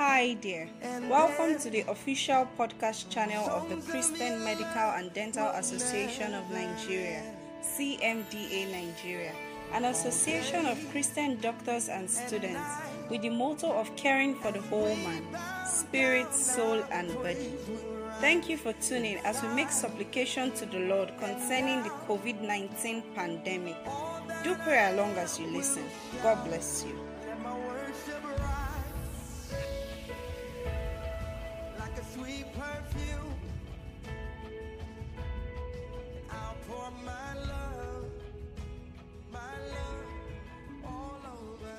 Hi 0.00 0.34
there. 0.40 0.66
Welcome 1.10 1.58
to 1.58 1.68
the 1.68 1.82
official 1.82 2.48
podcast 2.58 3.10
channel 3.10 3.44
of 3.50 3.68
the 3.68 3.76
Christian 3.90 4.42
Medical 4.42 4.96
and 4.96 5.12
Dental 5.12 5.48
Association 5.48 6.32
of 6.32 6.50
Nigeria, 6.50 7.22
CMDA 7.62 8.72
Nigeria, 8.72 9.34
an 9.74 9.84
association 9.84 10.64
of 10.64 10.78
Christian 10.90 11.38
doctors 11.42 11.90
and 11.90 12.08
students 12.08 12.66
with 13.10 13.20
the 13.20 13.28
motto 13.28 13.70
of 13.72 13.94
caring 13.96 14.36
for 14.36 14.50
the 14.52 14.62
whole 14.62 14.96
man, 14.96 15.22
spirit, 15.66 16.32
soul, 16.32 16.82
and 16.90 17.14
body. 17.16 17.52
Thank 18.22 18.48
you 18.48 18.56
for 18.56 18.72
tuning 18.80 19.18
as 19.18 19.42
we 19.42 19.48
make 19.48 19.70
supplication 19.70 20.50
to 20.52 20.64
the 20.64 20.78
Lord 20.78 21.12
concerning 21.18 21.82
the 21.82 21.90
COVID 22.08 22.40
19 22.40 23.02
pandemic. 23.14 23.76
Do 24.44 24.54
pray 24.64 24.92
along 24.94 25.16
as 25.18 25.38
you 25.38 25.46
listen. 25.48 25.84
God 26.22 26.42
bless 26.46 26.86
you. 26.88 27.09
Sweet 32.30 32.46
perfume. 32.54 33.34
I'll 36.30 36.56
pour 36.66 36.90
my 37.04 37.34
love, 37.34 38.04
my 39.32 39.54
love 39.74 40.06
all 40.84 41.20
over 41.26 41.78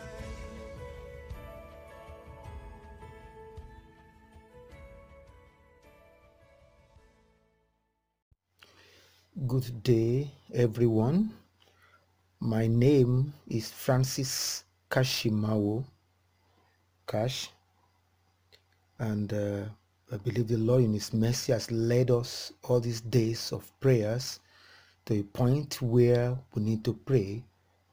you. 9.36 9.48
Good 9.48 9.84
day, 9.84 10.32
everyone. 10.54 11.32
My 12.40 12.68
name 12.68 13.34
is 13.48 13.70
Francis 13.72 14.64
Kashimawo 14.90 15.86
Cash, 17.08 17.50
and 19.00 19.32
uh, 19.32 19.64
I 20.14 20.18
believe 20.18 20.50
the 20.50 20.58
Lord 20.58 20.84
in 20.84 20.94
His 20.94 21.14
mercy 21.14 21.54
has 21.54 21.72
led 21.72 22.12
us 22.12 22.52
all 22.64 22.82
these 22.82 23.00
days 23.00 23.54
of 23.54 23.72
prayers 23.80 24.42
to 25.06 25.18
a 25.18 25.24
point 25.24 25.82
where 25.82 26.38
we 26.54 26.64
need 26.64 26.84
to 26.84 26.94
pray, 26.94 27.46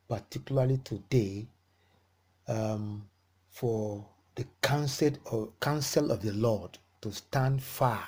particularly 0.08 0.78
today, 0.78 1.47
um, 2.48 3.08
for 3.50 4.05
the 4.34 4.44
counsel 4.62 5.52
counsel 5.60 6.10
of 6.10 6.20
the 6.20 6.33
Lord 6.33 6.77
to 7.02 7.12
stand 7.12 7.62
far 7.62 8.02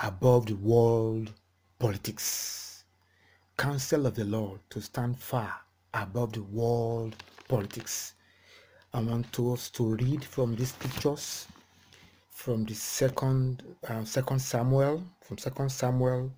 above 0.00 0.46
the 0.46 0.56
world 0.56 1.32
politics. 1.78 2.82
Counsel 3.56 4.06
of 4.06 4.16
the 4.16 4.24
Lord 4.24 4.58
to 4.70 4.80
stand 4.80 5.16
far 5.20 5.54
above 5.94 6.32
the 6.32 6.42
world 6.42 7.14
politics. 7.46 8.14
I 8.92 9.00
want 9.02 9.38
us 9.38 9.70
to 9.70 9.94
read 9.94 10.24
from 10.24 10.56
these 10.56 10.70
scriptures 10.70 11.46
from 12.38 12.64
the 12.66 12.74
second 12.74 13.64
uh, 13.88 14.04
second 14.04 14.38
Samuel 14.38 15.02
from 15.20 15.36
second 15.38 15.70
Samuel 15.70 16.30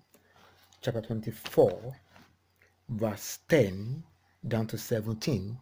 chapter 0.81 0.99
24 0.99 1.95
verse 2.89 3.37
10 3.47 4.01
down 4.47 4.65
to 4.65 4.79
17 4.79 5.55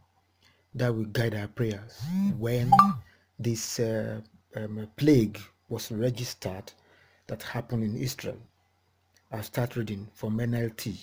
that 0.76 0.96
will 0.96 1.04
guide 1.04 1.36
our 1.36 1.50
prayers 1.50 2.02
when 2.38 2.72
this 3.38 3.82
uh, 3.82 4.22
um, 4.56 4.88
plague 4.96 5.38
was 5.68 5.92
registered 5.92 6.72
that 7.28 7.44
happened 7.44 7.84
in 7.84 7.98
Israel. 7.98 8.40
I'll 9.34 9.44
start 9.44 9.76
reading 9.76 10.08
from 10.14 10.38
NLT. 10.38 10.96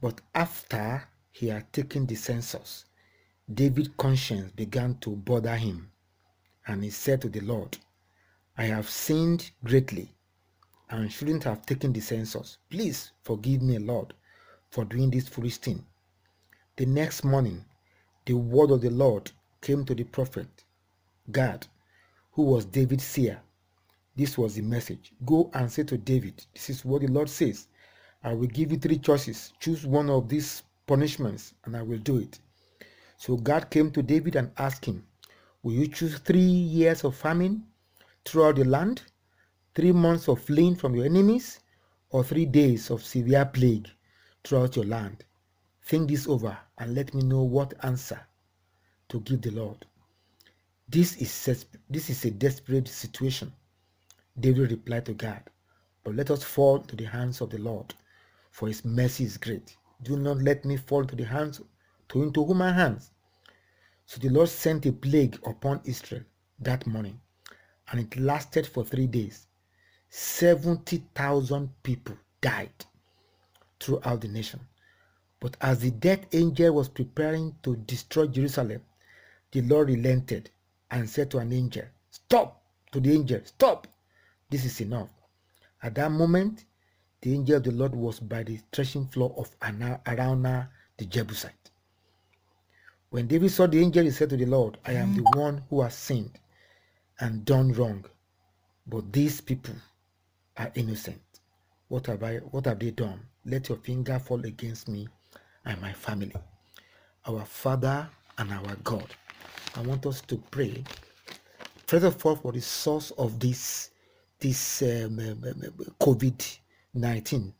But 0.00 0.22
after 0.34 1.06
he 1.30 1.48
had 1.48 1.70
taken 1.74 2.06
the 2.06 2.14
census, 2.14 2.86
David's 3.52 3.90
conscience 3.98 4.50
began 4.52 4.96
to 5.02 5.10
bother 5.10 5.56
him, 5.56 5.90
and 6.66 6.82
he 6.82 6.90
said 6.90 7.20
to 7.20 7.28
the 7.28 7.40
Lord, 7.40 7.76
I 8.56 8.66
have 8.66 8.88
sinned 8.88 9.50
greatly 9.64 10.14
and 10.88 11.10
shouldn't 11.10 11.42
have 11.42 11.66
taken 11.66 11.92
the 11.92 12.00
census. 12.00 12.58
Please 12.70 13.10
forgive 13.22 13.62
me, 13.62 13.78
Lord, 13.78 14.14
for 14.70 14.84
doing 14.84 15.10
this 15.10 15.26
foolish 15.26 15.56
thing. 15.56 15.84
The 16.76 16.86
next 16.86 17.24
morning, 17.24 17.64
the 18.26 18.34
word 18.34 18.70
of 18.70 18.80
the 18.80 18.90
Lord 18.90 19.32
came 19.60 19.84
to 19.86 19.94
the 19.94 20.04
prophet 20.04 20.46
Gad, 21.32 21.66
who 22.30 22.42
was 22.42 22.64
David's 22.64 23.02
seer. 23.02 23.40
This 24.14 24.38
was 24.38 24.54
the 24.54 24.62
message 24.62 25.12
Go 25.24 25.50
and 25.54 25.70
say 25.70 25.82
to 25.84 25.98
David, 25.98 26.46
This 26.52 26.70
is 26.70 26.84
what 26.84 27.00
the 27.02 27.08
Lord 27.08 27.28
says. 27.28 27.66
I 28.22 28.34
will 28.34 28.46
give 28.46 28.70
you 28.70 28.78
three 28.78 28.98
choices. 28.98 29.52
Choose 29.58 29.84
one 29.84 30.08
of 30.08 30.28
these 30.28 30.62
punishments, 30.86 31.54
and 31.64 31.76
I 31.76 31.82
will 31.82 31.98
do 31.98 32.18
it. 32.18 32.38
So 33.16 33.36
Gad 33.36 33.70
came 33.70 33.90
to 33.90 34.02
David 34.02 34.36
and 34.36 34.52
asked 34.58 34.84
him, 34.84 35.04
Will 35.64 35.72
you 35.72 35.88
choose 35.88 36.18
three 36.18 36.38
years 36.40 37.02
of 37.02 37.16
famine 37.16 37.66
throughout 38.24 38.56
the 38.56 38.64
land, 38.64 39.02
three 39.74 39.92
months 39.92 40.28
of 40.28 40.40
fleeing 40.42 40.76
from 40.76 40.94
your 40.94 41.04
enemies, 41.04 41.60
or 42.10 42.24
three 42.24 42.46
days 42.46 42.90
of 42.90 43.02
severe 43.02 43.44
plague 43.44 43.88
throughout 44.42 44.76
your 44.76 44.84
land? 44.84 45.24
Think 45.82 46.08
this 46.08 46.26
over 46.26 46.56
and 46.78 46.94
let 46.94 47.12
me 47.14 47.22
know 47.22 47.42
what 47.42 47.74
answer 47.84 48.20
to 49.08 49.20
give 49.20 49.42
the 49.42 49.50
Lord. 49.50 49.84
This 50.88 51.16
is, 51.16 51.66
this 51.88 52.10
is 52.10 52.24
a 52.24 52.30
desperate 52.30 52.88
situation. 52.88 53.52
David 54.38 54.70
replied 54.70 55.06
to 55.06 55.14
Gad, 55.14 55.50
But 56.02 56.14
let 56.14 56.30
us 56.30 56.42
fall 56.42 56.80
to 56.80 56.96
the 56.96 57.04
hands 57.04 57.40
of 57.40 57.50
the 57.50 57.58
Lord, 57.58 57.94
for 58.50 58.68
his 58.68 58.84
mercy 58.84 59.24
is 59.24 59.36
great. 59.36 59.76
Do 60.02 60.16
not 60.16 60.38
let 60.38 60.64
me 60.64 60.76
fall 60.76 61.02
into 61.02 61.16
the 61.16 61.24
hands 61.24 61.60
to 62.08 62.22
into 62.22 62.44
human 62.44 62.74
hands. 62.74 63.10
So 64.06 64.18
the 64.18 64.28
Lord 64.28 64.48
sent 64.48 64.84
a 64.86 64.92
plague 64.92 65.38
upon 65.46 65.80
Israel 65.84 66.24
that 66.60 66.86
morning, 66.86 67.20
and 67.90 68.00
it 68.00 68.16
lasted 68.18 68.66
for 68.66 68.84
three 68.84 69.06
days. 69.06 69.46
Seventy 70.08 71.02
thousand 71.14 71.70
people 71.82 72.16
died 72.40 72.84
throughout 73.80 74.20
the 74.20 74.28
nation. 74.28 74.60
But 75.40 75.56
as 75.60 75.80
the 75.80 75.90
death 75.90 76.26
angel 76.32 76.74
was 76.74 76.88
preparing 76.88 77.54
to 77.62 77.76
destroy 77.76 78.26
Jerusalem, 78.26 78.82
the 79.52 79.62
Lord 79.62 79.88
relented 79.88 80.50
and 80.90 81.08
said 81.08 81.30
to 81.32 81.38
an 81.38 81.52
angel, 81.52 81.84
Stop! 82.10 82.62
To 82.92 83.00
the 83.00 83.12
angel, 83.12 83.40
Stop! 83.44 83.86
This 84.48 84.64
is 84.64 84.80
enough. 84.80 85.10
At 85.82 85.96
that 85.96 86.10
moment, 86.12 86.64
the 87.20 87.34
angel 87.34 87.56
of 87.56 87.64
the 87.64 87.72
Lord 87.72 87.94
was 87.94 88.20
by 88.20 88.42
the 88.42 88.60
threshing 88.72 89.06
floor 89.06 89.34
of 89.36 89.50
Araunah 89.60 90.68
the 90.96 91.04
Jebusite. 91.04 91.70
When 93.10 93.26
David 93.26 93.50
saw 93.50 93.66
the 93.66 93.80
angel, 93.80 94.04
he 94.04 94.10
said 94.10 94.30
to 94.30 94.36
the 94.36 94.46
Lord, 94.46 94.78
I 94.84 94.92
am 94.92 95.14
the 95.14 95.22
one 95.38 95.62
who 95.68 95.82
has 95.82 95.94
sinned 95.94 96.38
and 97.20 97.44
done 97.44 97.72
wrong, 97.72 98.04
but 98.86 99.12
these 99.12 99.40
people 99.40 99.74
are 100.56 100.70
innocent. 100.74 101.20
What 101.88 102.06
have 102.06 102.22
I 102.22 102.36
what 102.38 102.66
have 102.66 102.78
they 102.78 102.90
done? 102.90 103.20
Let 103.44 103.68
your 103.68 103.78
finger 103.78 104.18
fall 104.18 104.44
against 104.44 104.88
me 104.88 105.08
and 105.64 105.80
my 105.80 105.92
family. 105.92 106.34
Our 107.26 107.44
Father 107.44 108.08
and 108.38 108.52
our 108.52 108.76
God. 108.84 109.06
I 109.76 109.82
want 109.82 110.06
us 110.06 110.20
to 110.22 110.36
pray. 110.50 110.82
First 111.86 112.04
of 112.04 112.24
all, 112.26 112.36
for 112.36 112.52
the 112.52 112.60
source 112.60 113.10
of 113.12 113.38
this 113.38 113.90
this 114.40 114.82
um, 114.82 115.18
um, 115.18 115.44
um, 115.44 115.62
COVID 116.00 116.58
19 116.94 117.52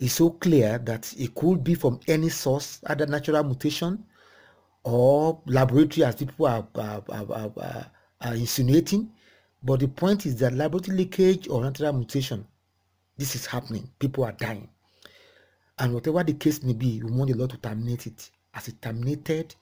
It's 0.00 0.14
so 0.14 0.30
clear 0.30 0.78
that 0.78 1.14
it 1.18 1.34
could 1.34 1.62
be 1.62 1.74
from 1.74 2.00
any 2.08 2.28
source, 2.28 2.80
either 2.86 3.06
natural 3.06 3.44
mutation 3.44 4.04
or 4.82 5.40
laboratory, 5.46 6.04
as 6.04 6.16
people 6.16 6.46
are, 6.46 6.66
are- 8.22 8.34
insinuating. 8.34 9.10
But 9.62 9.80
the 9.80 9.88
point 9.88 10.26
is 10.26 10.36
that 10.36 10.54
laboratory 10.54 10.96
leakage 10.96 11.48
or 11.48 11.62
natural 11.62 11.92
mutation, 11.92 12.46
this 13.16 13.34
is 13.34 13.46
happening. 13.46 13.88
People 13.98 14.24
are 14.24 14.32
dying. 14.32 14.68
And 15.78 15.94
whatever 15.94 16.22
the 16.24 16.34
case 16.34 16.62
may 16.62 16.72
be, 16.72 17.02
we 17.02 17.10
want 17.10 17.30
the 17.30 17.36
Lord 17.36 17.50
to 17.50 17.56
terminate 17.58 18.06
it 18.06 18.30
as 18.54 18.68
it 18.68 18.80
terminated 18.82 19.54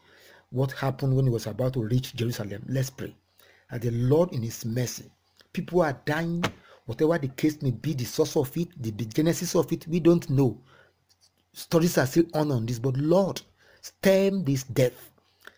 what 0.50 0.72
happened 0.72 1.14
when 1.14 1.26
He 1.26 1.30
was 1.30 1.46
about 1.46 1.74
to 1.74 1.82
reach 1.84 2.14
Jerusalem. 2.14 2.64
Let's 2.68 2.90
pray. 2.90 3.14
That 3.70 3.82
the 3.82 3.90
Lord, 3.90 4.32
in 4.32 4.42
His 4.42 4.64
mercy, 4.64 5.10
people 5.52 5.82
are 5.82 5.98
dying, 6.04 6.44
whatever 6.86 7.18
the 7.18 7.28
case 7.28 7.62
may 7.62 7.70
be, 7.70 7.94
the 7.94 8.04
source 8.04 8.36
of 8.36 8.54
it, 8.56 8.68
the 8.82 8.90
genesis 8.90 9.54
of 9.54 9.72
it, 9.72 9.86
we 9.86 10.00
don't 10.00 10.28
know. 10.28 10.60
Stories 11.52 11.98
are 11.98 12.06
still 12.06 12.24
on 12.34 12.50
on 12.50 12.66
this, 12.66 12.78
but 12.78 12.96
Lord, 12.96 13.40
stem 13.80 14.44
this 14.44 14.64
death, 14.64 15.12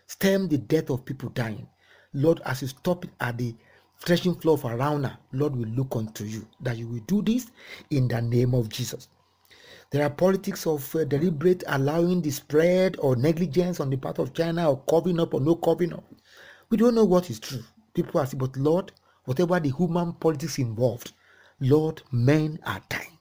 stem 0.07 0.47
the 0.47 0.57
death 0.57 0.89
of 0.89 1.05
people 1.05 1.29
dying. 1.29 1.67
Lord, 2.13 2.41
as 2.45 2.61
you 2.61 2.67
stop 2.67 3.05
at 3.19 3.37
the 3.37 3.55
threshing 3.99 4.35
floor 4.35 4.55
of 4.55 4.63
Araunah, 4.65 5.17
Lord 5.31 5.55
will 5.55 5.69
look 5.69 5.95
unto 5.95 6.23
you 6.25 6.47
that 6.61 6.77
you 6.77 6.87
will 6.87 7.01
do 7.07 7.21
this 7.21 7.47
in 7.89 8.07
the 8.07 8.21
name 8.21 8.53
of 8.53 8.69
Jesus. 8.69 9.07
There 9.91 10.03
are 10.03 10.09
politics 10.09 10.65
of 10.65 10.95
uh, 10.95 11.03
deliberate 11.05 11.63
allowing 11.67 12.21
the 12.21 12.31
spread 12.31 12.97
or 12.99 13.15
negligence 13.15 13.79
on 13.79 13.89
the 13.89 13.97
part 13.97 14.19
of 14.19 14.33
China 14.33 14.69
or 14.71 14.81
covering 14.89 15.19
up 15.19 15.33
or 15.33 15.41
no 15.41 15.55
covering 15.55 15.93
up. 15.93 16.03
We 16.69 16.77
don't 16.77 16.95
know 16.95 17.05
what 17.05 17.29
is 17.29 17.39
true. 17.39 17.63
People 17.93 18.25
saying, 18.25 18.39
but 18.39 18.57
Lord, 18.57 18.91
whatever 19.25 19.59
the 19.59 19.69
human 19.69 20.13
politics 20.13 20.57
involved, 20.57 21.13
Lord, 21.59 22.01
men 22.11 22.59
are 22.65 22.81
dying. 22.89 23.12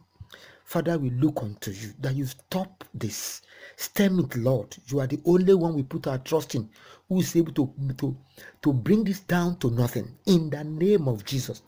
Father, 0.73 0.97
we 0.97 1.11
look 1.11 1.43
unto 1.43 1.71
you 1.71 1.93
that 2.01 2.15
you 2.17 2.25
stop 2.25 2.83
this. 2.95 3.43
Stem 3.77 4.21
it, 4.21 4.35
Lord. 4.37 4.75
You 4.87 5.01
are 5.01 5.07
the 5.07 5.21
only 5.27 5.53
one 5.53 5.75
we 5.75 5.83
put 5.83 6.07
our 6.07 6.17
trust 6.17 6.55
in 6.55 6.67
who 7.11 7.21
is 7.21 7.37
able 7.37 7.53
to, 7.53 7.71
to, 7.99 8.17
to 8.63 8.73
bring 8.73 9.05
this 9.05 9.21
down 9.21 9.59
to 9.59 9.71
nothing 9.71 10.17
in 10.25 10.49
the 10.49 10.65
name 10.65 11.09
of 11.09 11.27
Jesus. 11.27 11.61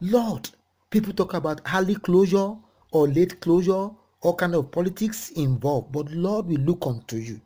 Lord, 0.00 0.48
people 0.90 1.12
talk 1.12 1.34
about 1.34 1.60
early 1.74 1.96
closure 1.96 2.54
or 2.92 3.08
late 3.08 3.40
closure, 3.40 3.90
all 4.20 4.36
kind 4.36 4.54
of 4.54 4.70
politics 4.70 5.30
involved. 5.30 5.90
But 5.90 6.12
Lord, 6.12 6.46
we 6.46 6.56
look 6.56 6.86
unto 6.86 7.16
you. 7.16 7.40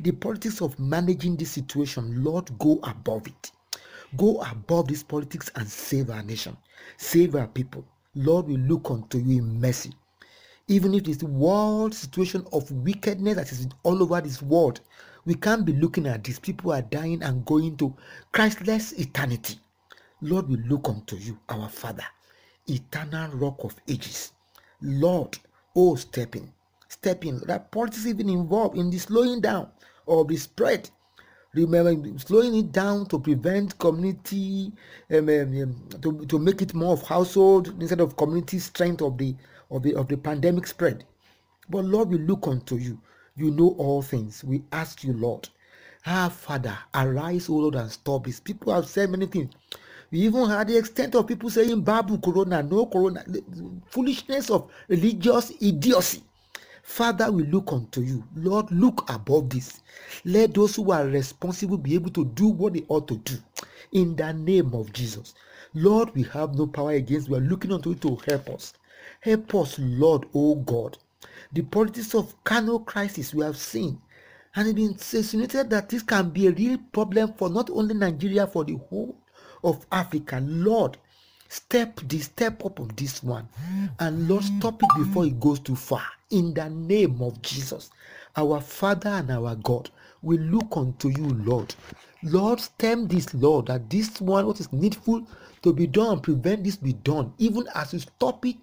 The 0.00 0.12
politics 0.12 0.62
of 0.62 0.78
managing 0.78 1.36
this 1.36 1.50
situation, 1.50 2.24
Lord, 2.24 2.58
go 2.58 2.80
above 2.84 3.26
it. 3.26 3.52
Go 4.16 4.40
above 4.40 4.88
this 4.88 5.02
politics 5.02 5.50
and 5.56 5.68
save 5.68 6.08
our 6.08 6.22
nation, 6.22 6.56
save 6.96 7.34
our 7.34 7.46
people. 7.46 7.84
Lord, 8.14 8.46
we 8.46 8.56
look 8.56 8.90
unto 8.90 9.18
you 9.18 9.40
in 9.40 9.60
mercy. 9.60 9.92
Even 10.66 10.94
if 10.94 11.04
this 11.04 11.22
world 11.22 11.94
situation 11.94 12.46
of 12.52 12.70
wickedness 12.70 13.36
that 13.36 13.52
is 13.52 13.68
all 13.82 14.02
over 14.02 14.20
this 14.22 14.40
world, 14.40 14.80
we 15.26 15.34
can't 15.34 15.64
be 15.64 15.74
looking 15.74 16.06
at 16.06 16.24
these 16.24 16.38
people 16.38 16.72
are 16.72 16.82
dying 16.82 17.22
and 17.22 17.44
going 17.44 17.76
to 17.76 17.94
Christless 18.32 18.92
eternity. 18.92 19.58
Lord, 20.22 20.48
we 20.48 20.56
look 20.56 20.88
unto 20.88 21.16
you, 21.16 21.38
our 21.50 21.68
Father, 21.68 22.04
eternal 22.66 23.30
rock 23.32 23.62
of 23.64 23.74
ages. 23.88 24.32
Lord, 24.80 25.38
oh, 25.76 25.96
step 25.96 26.34
in, 26.34 26.50
step 26.88 27.26
in. 27.26 27.40
That 27.46 27.70
politics 27.70 28.06
even 28.06 28.30
involved 28.30 28.78
in 28.78 28.88
the 28.88 28.98
slowing 28.98 29.42
down 29.42 29.68
of 30.08 30.28
the 30.28 30.36
spread. 30.38 30.88
Remember, 31.52 32.18
slowing 32.18 32.54
it 32.56 32.72
down 32.72 33.06
to 33.06 33.18
prevent 33.18 33.78
community, 33.78 34.72
um, 35.10 35.28
um, 35.28 35.62
um, 35.62 35.88
to, 36.00 36.26
to 36.26 36.38
make 36.38 36.62
it 36.62 36.74
more 36.74 36.94
of 36.94 37.02
household 37.02 37.68
instead 37.80 38.00
of 38.00 38.16
community 38.16 38.58
strength 38.58 39.02
of 39.02 39.16
the 39.18 39.36
of 39.70 39.82
the 39.82 39.94
of 39.94 40.08
the 40.08 40.16
pandemic 40.16 40.66
spread. 40.66 41.04
But 41.68 41.84
Lord, 41.84 42.10
we 42.10 42.18
look 42.18 42.46
unto 42.46 42.76
you. 42.76 43.00
You 43.36 43.50
know 43.50 43.74
all 43.78 44.02
things. 44.02 44.44
We 44.44 44.62
ask 44.72 45.02
you, 45.02 45.12
Lord. 45.12 45.48
Ah, 46.06 46.28
Father, 46.28 46.76
arise, 46.94 47.48
O 47.48 47.54
Lord, 47.54 47.74
and 47.76 47.90
stop 47.90 48.26
this. 48.26 48.38
People 48.38 48.74
have 48.74 48.86
said 48.86 49.10
many 49.10 49.26
things. 49.26 49.52
We 50.10 50.20
even 50.20 50.48
had 50.48 50.68
the 50.68 50.76
extent 50.76 51.14
of 51.14 51.26
people 51.26 51.50
saying 51.50 51.80
Babu 51.80 52.18
Corona, 52.18 52.62
no 52.62 52.86
Corona, 52.86 53.24
the 53.26 53.42
foolishness 53.86 54.50
of 54.50 54.70
religious 54.88 55.50
idiocy. 55.60 56.22
Father, 56.84 57.32
we 57.32 57.44
look 57.44 57.72
unto 57.72 58.02
you. 58.02 58.22
Lord, 58.36 58.70
look 58.70 59.08
above 59.10 59.48
this. 59.48 59.80
Let 60.24 60.52
those 60.54 60.76
who 60.76 60.92
are 60.92 61.06
responsible 61.06 61.78
be 61.78 61.94
able 61.94 62.10
to 62.10 62.26
do 62.26 62.46
what 62.48 62.74
they 62.74 62.84
ought 62.88 63.08
to 63.08 63.16
do. 63.16 63.36
In 63.92 64.14
the 64.14 64.32
name 64.34 64.74
of 64.74 64.92
Jesus. 64.92 65.34
Lord, 65.72 66.14
we 66.14 66.24
have 66.24 66.54
no 66.54 66.66
power 66.66 66.90
against. 66.92 67.30
We 67.30 67.38
are 67.38 67.40
looking 67.40 67.72
unto 67.72 67.90
you 67.90 67.96
to 67.96 68.16
help 68.28 68.50
us. 68.50 68.74
Help 69.20 69.54
us, 69.54 69.76
Lord, 69.78 70.26
O 70.34 70.56
God. 70.56 70.98
The 71.52 71.62
politics 71.62 72.14
of 72.14 72.34
Kano 72.44 72.80
crisis 72.80 73.32
we 73.34 73.44
have 73.44 73.56
seen. 73.56 74.00
And 74.54 74.76
been 74.76 74.90
insinuated 74.92 75.70
that 75.70 75.88
this 75.88 76.02
can 76.02 76.30
be 76.30 76.46
a 76.48 76.52
real 76.52 76.78
problem 76.92 77.32
for 77.32 77.48
not 77.48 77.70
only 77.70 77.94
Nigeria, 77.94 78.46
for 78.46 78.62
the 78.62 78.74
whole 78.90 79.16
of 79.64 79.84
Africa. 79.90 80.38
Lord, 80.42 80.98
step 81.54 82.00
this 82.08 82.24
step 82.24 82.64
up 82.64 82.80
of 82.80 82.96
this 82.96 83.22
one. 83.22 83.48
And 84.00 84.28
lord 84.28 84.42
stop 84.44 84.82
it 84.82 84.88
before 84.96 85.24
it 85.24 85.38
goes 85.38 85.60
too 85.60 85.76
far. 85.76 86.02
In 86.30 86.52
the 86.52 86.68
name 86.68 87.22
of 87.22 87.40
jesus 87.42 87.90
our 88.36 88.60
father 88.60 89.10
and 89.10 89.30
our 89.30 89.54
god 89.56 89.90
we 90.22 90.38
look 90.38 90.76
unto 90.76 91.08
you 91.08 91.28
lord. 91.44 91.74
Lord 92.24 92.60
stem 92.60 93.06
this 93.06 93.32
lord 93.34 93.66
that 93.66 93.88
this 93.88 94.20
one 94.20 94.46
what 94.46 94.58
is 94.58 94.72
needful 94.72 95.26
to 95.62 95.72
be 95.72 95.86
done 95.86 96.20
prevent 96.20 96.64
this 96.64 96.76
be 96.76 96.94
done 96.94 97.32
even 97.38 97.66
as 97.74 97.92
you 97.92 98.00
stop 98.00 98.44
it 98.44 98.56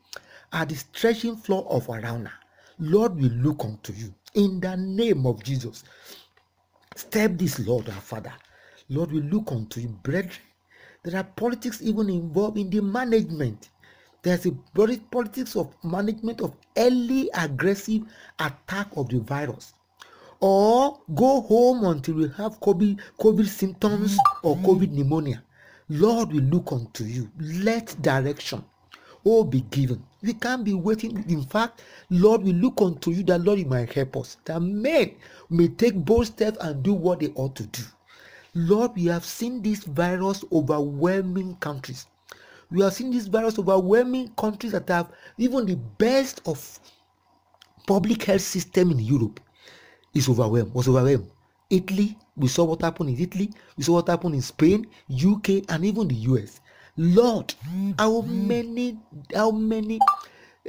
at 0.51 0.67
the 0.69 0.75
stretching 0.75 1.37
floor 1.37 1.65
of 1.69 1.87
Araunah. 1.87 2.33
Lord 2.79 3.15
we 3.15 3.29
look 3.29 3.63
unto 3.63 3.93
you. 3.93 4.13
In 4.33 4.59
the 4.59 4.75
name 4.75 5.25
of 5.25 5.41
jesus 5.43 5.83
step 6.95 7.31
this 7.35 7.57
lord 7.59 7.87
our 7.89 8.01
father. 8.01 8.33
Lord 8.89 9.13
we 9.13 9.21
look 9.21 9.51
unto 9.53 9.79
you 9.79 9.87
brethren 9.87 10.35
there 11.03 11.19
are 11.19 11.23
politics 11.23 11.81
even 11.81 12.09
involved 12.09 12.57
in 12.57 12.69
the 12.69 12.81
management. 12.81 13.69
There's 14.21 14.45
a 14.45 14.51
politics 14.51 15.55
of 15.55 15.73
management 15.83 16.41
of 16.41 16.53
early 16.77 17.29
aggressive 17.33 18.03
attack 18.37 18.87
of 18.95 19.09
the 19.09 19.19
virus. 19.19 19.73
Or 20.39 20.99
go 21.15 21.41
home 21.41 21.85
until 21.85 22.15
we 22.15 22.27
have 22.37 22.59
COVID, 22.59 22.99
COVID 23.19 23.47
symptoms 23.47 24.17
or 24.43 24.55
mm-hmm. 24.55 24.65
COVID 24.65 24.91
pneumonia. 24.91 25.43
Lord, 25.89 26.33
we 26.33 26.39
look 26.39 26.71
unto 26.71 27.03
you. 27.03 27.31
Let 27.39 27.99
direction, 28.01 28.63
all 29.23 29.43
be 29.43 29.61
given. 29.71 30.03
We 30.21 30.33
can't 30.33 30.63
be 30.63 30.73
waiting. 30.73 31.25
In 31.27 31.43
fact, 31.43 31.81
Lord, 32.11 32.43
we 32.43 32.53
look 32.53 32.79
unto 32.79 33.11
you 33.11 33.23
that 33.23 33.41
Lord, 33.41 33.59
you 33.59 33.65
might 33.65 33.91
help 33.91 34.17
us. 34.17 34.37
That 34.45 34.59
men 34.61 35.15
may 35.49 35.67
take 35.67 35.95
bold 35.95 36.27
steps 36.27 36.59
and 36.61 36.83
do 36.83 36.93
what 36.93 37.19
they 37.21 37.29
ought 37.29 37.55
to 37.55 37.65
do. 37.65 37.81
Lord, 38.53 38.95
we 38.95 39.05
have 39.05 39.23
seen 39.23 39.61
this 39.61 39.83
virus 39.83 40.43
overwhelming 40.51 41.55
countries. 41.55 42.07
We 42.69 42.81
have 42.81 42.93
seen 42.93 43.11
this 43.11 43.27
virus 43.27 43.57
overwhelming 43.57 44.29
countries 44.37 44.73
that 44.73 44.89
have 44.89 45.11
even 45.37 45.65
the 45.65 45.75
best 45.75 46.41
of 46.45 46.79
public 47.87 48.23
health 48.23 48.41
system 48.41 48.91
in 48.91 48.99
Europe 48.99 49.39
is 50.13 50.27
overwhelmed, 50.27 50.73
was 50.73 50.87
overwhelmed. 50.87 51.31
Italy, 51.69 52.17
we 52.35 52.47
saw 52.47 52.65
what 52.65 52.81
happened 52.81 53.09
in 53.09 53.19
Italy, 53.19 53.51
we 53.77 53.83
saw 53.83 53.93
what 53.93 54.07
happened 54.07 54.35
in 54.35 54.41
Spain, 54.41 54.85
UK, 55.09 55.63
and 55.69 55.85
even 55.85 56.07
the 56.07 56.15
US. 56.15 56.59
Lord, 56.97 57.53
how 57.97 58.21
mm-hmm. 58.21 58.47
many, 58.47 58.99
how 59.33 59.51
many, 59.51 59.99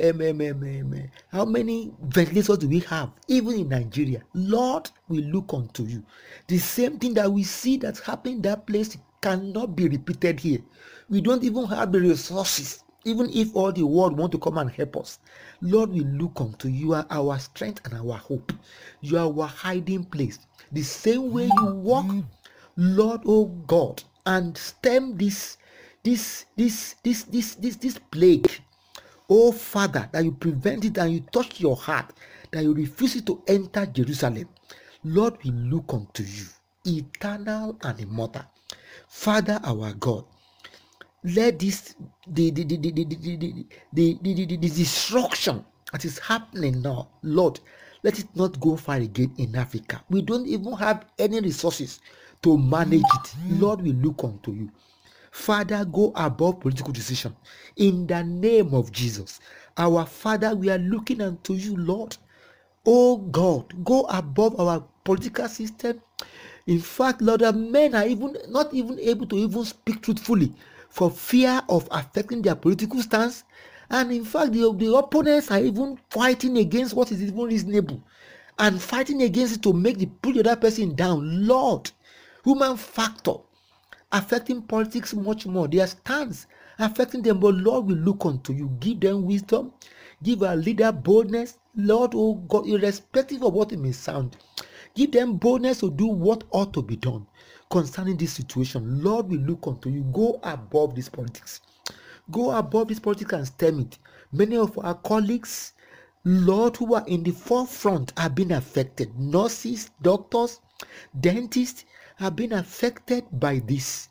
um, 0.01 0.21
um, 0.23 0.41
um, 0.41 0.63
um, 0.63 1.11
how 1.29 1.45
many 1.45 1.93
ventilators 2.03 2.59
do 2.59 2.69
we 2.69 2.81
have, 2.81 3.11
even 3.29 3.55
in 3.61 3.69
Nigeria? 3.69 4.23
Lord, 4.33 4.91
we 5.09 5.23
look 5.23 5.53
unto 5.53 5.85
you. 5.85 6.03
The 6.47 6.59
same 6.59 6.99
thing 6.99 7.15
that 7.15 7.31
we 7.31 7.43
see 7.43 7.77
that's 7.77 8.01
happening 8.01 8.41
that 8.43 8.67
place 8.67 8.97
cannot 9.21 9.77
be 9.77 9.89
repeated 9.89 10.41
here. 10.41 10.61
We 11.11 11.21
don't 11.21 11.45
even 11.45 11.67
have 11.67 11.93
the 11.93 12.01
resources, 12.01 12.85
even 13.05 13.29
if 13.35 13.55
all 13.55 13.71
the 13.71 13.83
world 13.87 14.17
want 14.17 14.33
to 14.33 14.39
come 14.39 14.57
and 14.57 14.71
help 14.71 14.97
us. 14.97 15.19
Lord, 15.61 15.91
we 15.91 16.01
look 16.01 16.41
unto 16.41 16.69
you. 16.69 16.87
You 16.87 16.95
are 16.95 17.07
our 17.11 17.39
strength 17.39 17.83
and 17.85 17.95
our 17.95 18.17
hope. 18.17 18.53
You 19.03 19.19
are 19.19 19.27
our 19.27 19.47
hiding 19.47 20.05
place. 20.05 20.39
The 20.73 20.83
same 20.83 21.31
way 21.33 21.47
you 21.47 21.67
walk, 21.67 22.07
Lord, 22.77 23.21
oh 23.27 23.45
God, 23.67 24.03
and 24.25 24.57
stem 24.57 25.19
this, 25.19 25.59
this, 26.03 26.47
this, 26.57 26.95
this, 27.03 27.25
this, 27.25 27.55
this, 27.57 27.77
this 27.77 27.99
plague. 28.11 28.49
Oh 29.35 29.51
Father, 29.51 30.11
that 30.13 30.23
you 30.25 30.33
prevent 30.33 30.85
it 30.85 30.99
and 30.99 31.11
you 31.11 31.21
touch 31.33 31.59
your 31.59 31.75
heart, 31.75 32.13
that 32.51 32.63
you 32.63 32.75
refuse 32.75 33.17
it 33.17 33.25
to 33.25 33.43
enter 33.49 33.87
Jerusalem. 33.87 34.47
Lord, 35.05 35.39
we 35.43 35.51
look 35.53 35.87
unto 35.95 36.23
you, 36.23 36.45
eternal 36.85 37.79
and 37.83 37.99
immortal. 37.99 38.43
Father, 39.09 39.59
our 39.65 39.95
God, 39.95 40.27
let 41.25 41.59
this 41.59 41.95
the 42.27 42.51
the 42.51 42.63
the 42.65 42.77
the 42.77 42.91
the 42.91 43.05
the, 43.05 43.17
the, 43.17 43.37
the, 43.95 44.19
the, 44.21 44.35
the, 44.35 44.57
the 44.59 44.69
destruction 44.69 45.65
that 45.93 46.05
is 46.05 46.19
happening 46.19 46.83
now, 46.83 47.09
Lord, 47.23 47.59
let 48.03 48.19
it 48.19 48.27
not 48.37 48.61
go 48.61 48.77
far 48.77 48.97
again 48.97 49.33
in 49.39 49.57
Africa. 49.57 50.05
We 50.11 50.21
don't 50.21 50.47
even 50.47 50.75
have 50.75 51.07
any 51.19 51.41
resources 51.41 52.01
to 52.43 52.59
manage 52.59 53.01
it. 53.15 53.35
Lord, 53.49 53.81
we 53.81 53.93
look 53.95 54.25
unto 54.25 54.53
you. 54.53 54.71
Father, 55.33 55.87
go 55.87 56.13
above 56.15 56.61
political 56.61 56.93
decision 56.93 57.35
in 57.77 58.07
the 58.07 58.23
name 58.23 58.75
of 58.75 58.93
Jesus. 58.93 59.41
Our 59.79 60.05
Father, 60.05 60.55
we 60.55 60.69
are 60.69 60.79
looking 60.79 61.23
unto 61.23 61.55
you, 61.55 61.75
Lord. 61.75 62.19
Oh 62.85 63.17
God, 63.17 63.83
go 63.83 64.03
above 64.03 64.61
our 64.61 64.85
political 65.03 65.49
system. 65.49 66.03
In 66.67 66.81
fact, 66.81 67.23
Lord, 67.23 67.41
men 67.57 67.95
are 67.95 68.07
even 68.07 68.37
not 68.51 68.75
even 68.75 69.01
able 69.01 69.27
to 69.29 69.37
even 69.37 69.65
speak 69.65 70.03
truthfully 70.03 70.53
for 70.91 71.11
fear 71.11 71.63
of 71.71 71.89
affecting 71.91 72.43
their 72.43 72.55
political 72.55 73.01
stance. 73.01 73.45
And 73.89 74.13
in 74.13 74.27
fact, 74.27 74.53
the, 74.53 74.71
the 74.75 74.95
opponents 74.95 75.51
are 75.51 75.61
even 75.61 75.99
fighting 76.11 76.59
against 76.59 76.95
what 76.95 77.11
is 77.11 77.23
even 77.23 77.41
reasonable 77.45 78.03
and 78.59 78.81
fighting 78.81 79.23
against 79.23 79.57
it 79.57 79.63
to 79.63 79.73
make 79.73 79.97
the 79.97 80.07
put 80.07 80.35
the 80.35 80.41
other 80.41 80.57
person 80.57 80.95
down. 80.95 81.47
Lord, 81.47 81.91
human 82.45 82.77
factor 82.77 83.37
affecting 84.13 84.63
politics 84.63 85.15
much 85.15 85.47
more. 85.47 85.67
Their 85.67 85.87
stance 85.87 86.47
affecting 86.79 87.23
them. 87.23 87.41
But 87.41 87.55
Lord, 87.55 87.87
we 87.87 87.95
look 87.95 88.25
unto 88.25 88.53
you. 88.53 88.69
Give 88.81 89.01
them 89.01 89.25
wisdom. 89.25 89.73
Give 90.23 90.43
our 90.43 90.57
leader 90.57 90.93
boldness. 90.93 91.59
Lord, 91.75 92.13
oh 92.15 92.35
God, 92.35 92.67
irrespective 92.69 93.43
of 93.43 93.55
what 93.55 93.73
it 93.73 93.79
may 93.79 93.93
sound, 93.93 94.37
give 94.95 95.13
them 95.13 95.39
boldness 95.39 95.81
to 95.81 95.91
do 95.91 96.07
what 96.07 96.45
ought 96.51 96.75
to 96.75 96.83
be 96.83 96.97
done 96.97 97.27
concerning 97.71 98.19
this 98.19 98.35
situation. 98.35 99.03
Lord, 99.03 99.29
we 99.29 99.39
look 99.39 99.67
unto 99.67 99.89
you. 99.89 100.03
Go 100.13 100.39
above 100.43 100.95
this 100.95 101.09
politics. 101.09 101.63
Go 102.31 102.51
above 102.51 102.89
this 102.89 103.01
politics 103.01 103.33
and 103.33 103.47
stem 103.47 103.81
it. 103.81 103.99
Many 104.33 104.57
of 104.59 104.79
our 104.79 104.95
colleagues, 104.95 105.73
Lord, 106.25 106.77
who 106.77 106.95
are 106.95 107.05
in 107.07 107.23
the 107.23 107.31
forefront 107.33 108.13
have 108.19 108.35
been 108.35 108.53
affected. 108.53 109.19
Nurses, 109.19 109.91
doctors, 110.03 110.61
dentists 111.21 111.85
have 112.17 112.37
been 112.37 112.53
affected 112.53 113.25
by 113.33 113.61
this 113.61 114.09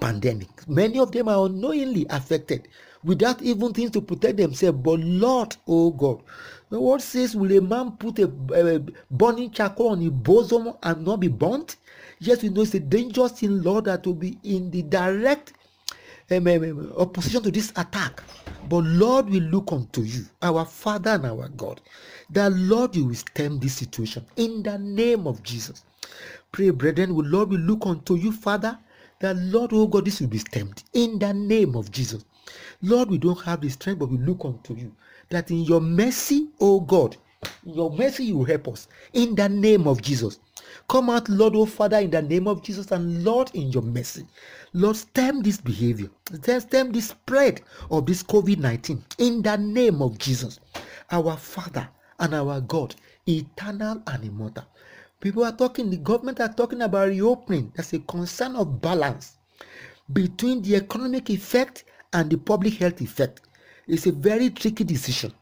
pandemic. 0.00 0.68
Many 0.68 0.98
of 0.98 1.12
them 1.12 1.28
are 1.28 1.46
unknowingly 1.46 2.06
affected. 2.10 2.68
without 3.06 3.40
even 3.40 3.72
things 3.72 3.92
to 3.92 4.00
protect 4.02 4.36
themselves. 4.36 4.78
But 4.82 5.00
Lord, 5.00 5.56
oh 5.66 5.90
God, 5.92 6.22
the 6.70 6.80
word 6.80 7.00
says, 7.00 7.36
Will 7.36 7.56
a 7.56 7.60
man 7.60 7.92
put 7.92 8.18
a, 8.18 8.24
a 8.54 8.80
burning 9.10 9.52
charcoal 9.52 9.90
on 9.90 10.00
his 10.00 10.10
bosom 10.10 10.72
and 10.82 11.04
not 11.04 11.20
be 11.20 11.28
burnt? 11.28 11.76
Yes, 12.18 12.42
we 12.42 12.48
know 12.48 12.62
it's 12.62 12.74
a 12.74 12.80
dangerous 12.80 13.32
thing, 13.32 13.62
Lord, 13.62 13.84
that 13.84 14.04
will 14.06 14.14
be 14.14 14.38
in 14.42 14.70
the 14.70 14.82
direct 14.82 15.52
um, 16.30 16.46
um, 16.48 16.62
um, 16.64 16.92
opposition 16.96 17.42
to 17.42 17.50
this 17.50 17.70
attack. 17.76 18.22
But 18.68 18.84
Lord, 18.84 19.30
we 19.30 19.38
look 19.40 19.72
unto 19.72 20.00
you, 20.02 20.24
our 20.42 20.64
Father 20.64 21.10
and 21.12 21.26
our 21.26 21.48
God, 21.50 21.80
that 22.30 22.52
Lord, 22.52 22.96
you 22.96 23.06
will 23.06 23.14
stem 23.14 23.60
this 23.60 23.74
situation 23.74 24.26
in 24.36 24.64
the 24.64 24.76
name 24.78 25.28
of 25.28 25.42
Jesus. 25.44 25.84
Pray, 26.56 26.70
brethren, 26.70 27.14
will 27.14 27.26
Lord, 27.26 27.50
we 27.50 27.58
look 27.58 27.84
unto 27.84 28.14
you, 28.14 28.32
Father, 28.32 28.78
that 29.20 29.36
Lord, 29.36 29.74
oh 29.74 29.86
God, 29.86 30.06
this 30.06 30.22
will 30.22 30.28
be 30.28 30.38
stemmed 30.38 30.82
in 30.94 31.18
the 31.18 31.34
name 31.34 31.76
of 31.76 31.92
Jesus. 31.92 32.24
Lord, 32.80 33.10
we 33.10 33.18
don't 33.18 33.42
have 33.42 33.60
the 33.60 33.68
strength, 33.68 33.98
but 33.98 34.08
we 34.08 34.16
look 34.16 34.42
unto 34.42 34.74
you, 34.74 34.90
that 35.28 35.50
in 35.50 35.64
your 35.64 35.82
mercy, 35.82 36.48
oh 36.58 36.80
God, 36.80 37.18
your 37.62 37.90
mercy, 37.90 38.24
you 38.24 38.38
will 38.38 38.46
help 38.46 38.68
us 38.68 38.88
in 39.12 39.34
the 39.34 39.46
name 39.46 39.86
of 39.86 40.00
Jesus. 40.00 40.38
Come 40.88 41.10
out, 41.10 41.28
Lord, 41.28 41.54
oh 41.56 41.66
Father, 41.66 41.98
in 41.98 42.10
the 42.10 42.22
name 42.22 42.48
of 42.48 42.62
Jesus, 42.62 42.90
and 42.90 43.22
Lord, 43.22 43.50
in 43.52 43.70
your 43.70 43.82
mercy. 43.82 44.26
Lord, 44.72 44.96
stem 44.96 45.42
this 45.42 45.58
behavior, 45.60 46.08
stem 46.42 46.90
this 46.90 47.08
spread 47.08 47.60
of 47.90 48.06
this 48.06 48.22
COVID 48.22 48.56
19 48.56 49.04
in 49.18 49.42
the 49.42 49.58
name 49.58 50.00
of 50.00 50.16
Jesus, 50.16 50.58
our 51.10 51.36
Father 51.36 51.86
and 52.18 52.34
our 52.34 52.62
God, 52.62 52.94
eternal 53.26 54.02
and 54.06 54.24
immortal. 54.24 54.64
People 55.26 55.44
are 55.44 55.56
talking, 55.56 55.90
the 55.90 55.96
government 55.96 56.38
are 56.38 56.52
talking 56.52 56.82
about 56.82 57.08
reopening. 57.08 57.72
That's 57.74 57.92
a 57.94 57.98
concern 57.98 58.54
of 58.54 58.80
balance 58.80 59.38
between 60.12 60.62
the 60.62 60.76
economic 60.76 61.30
effect 61.30 61.82
and 62.12 62.30
the 62.30 62.38
public 62.38 62.74
health 62.74 63.00
effect. 63.00 63.40
It's 63.88 64.06
a 64.06 64.12
very 64.12 64.50
tricky 64.50 64.84
decision, 64.84 65.32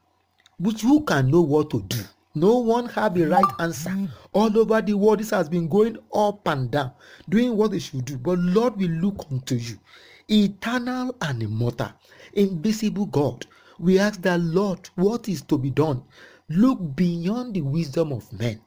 which 0.59 0.81
who 0.81 1.03
can 1.05 1.31
know 1.31 1.43
what 1.43 1.69
to 1.69 1.83
do. 1.83 1.99
No 2.35 2.61
one 2.61 2.87
have 2.87 3.13
the 3.13 3.25
right 3.25 3.45
answer. 3.59 3.95
All 4.33 4.59
over 4.59 4.81
the 4.81 4.95
world, 4.95 5.21
this 5.21 5.29
has 5.33 5.51
been 5.51 5.69
going 5.69 5.99
up 6.15 6.49
and 6.49 6.71
down, 6.71 6.93
doing 7.29 7.55
what 7.55 7.73
they 7.73 7.79
should 7.79 8.07
do. 8.07 8.17
But 8.17 8.39
Lord, 8.39 8.79
we 8.79 8.89
look 8.89 9.27
unto 9.31 9.57
you, 9.57 9.79
eternal 10.31 11.15
and 11.21 11.43
immortal, 11.43 11.93
invisible 12.33 13.05
God. 13.05 13.45
We 13.79 13.99
ask 13.99 14.23
that, 14.23 14.41
Lord, 14.41 14.89
what 14.95 15.29
is 15.29 15.43
to 15.43 15.59
be 15.59 15.69
done? 15.69 16.05
Look 16.49 16.97
beyond 16.97 17.53
the 17.53 17.61
wisdom 17.61 18.13
of 18.13 18.33
men. 18.33 18.63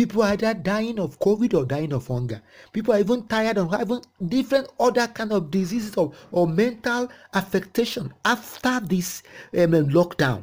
People 0.00 0.22
are 0.22 0.32
either 0.32 0.54
dying 0.54 0.98
of 0.98 1.18
COVID 1.18 1.52
or 1.52 1.66
dying 1.66 1.92
of 1.92 2.06
hunger. 2.06 2.40
People 2.72 2.94
are 2.94 3.00
even 3.00 3.26
tired 3.26 3.58
of 3.58 3.70
having 3.70 4.00
different 4.28 4.66
other 4.80 5.06
kind 5.08 5.30
of 5.30 5.50
diseases 5.50 5.94
or, 5.94 6.10
or 6.32 6.48
mental 6.48 7.10
affectation 7.34 8.10
after 8.24 8.80
this 8.80 9.22
um, 9.52 9.72
lockdown. 9.90 10.42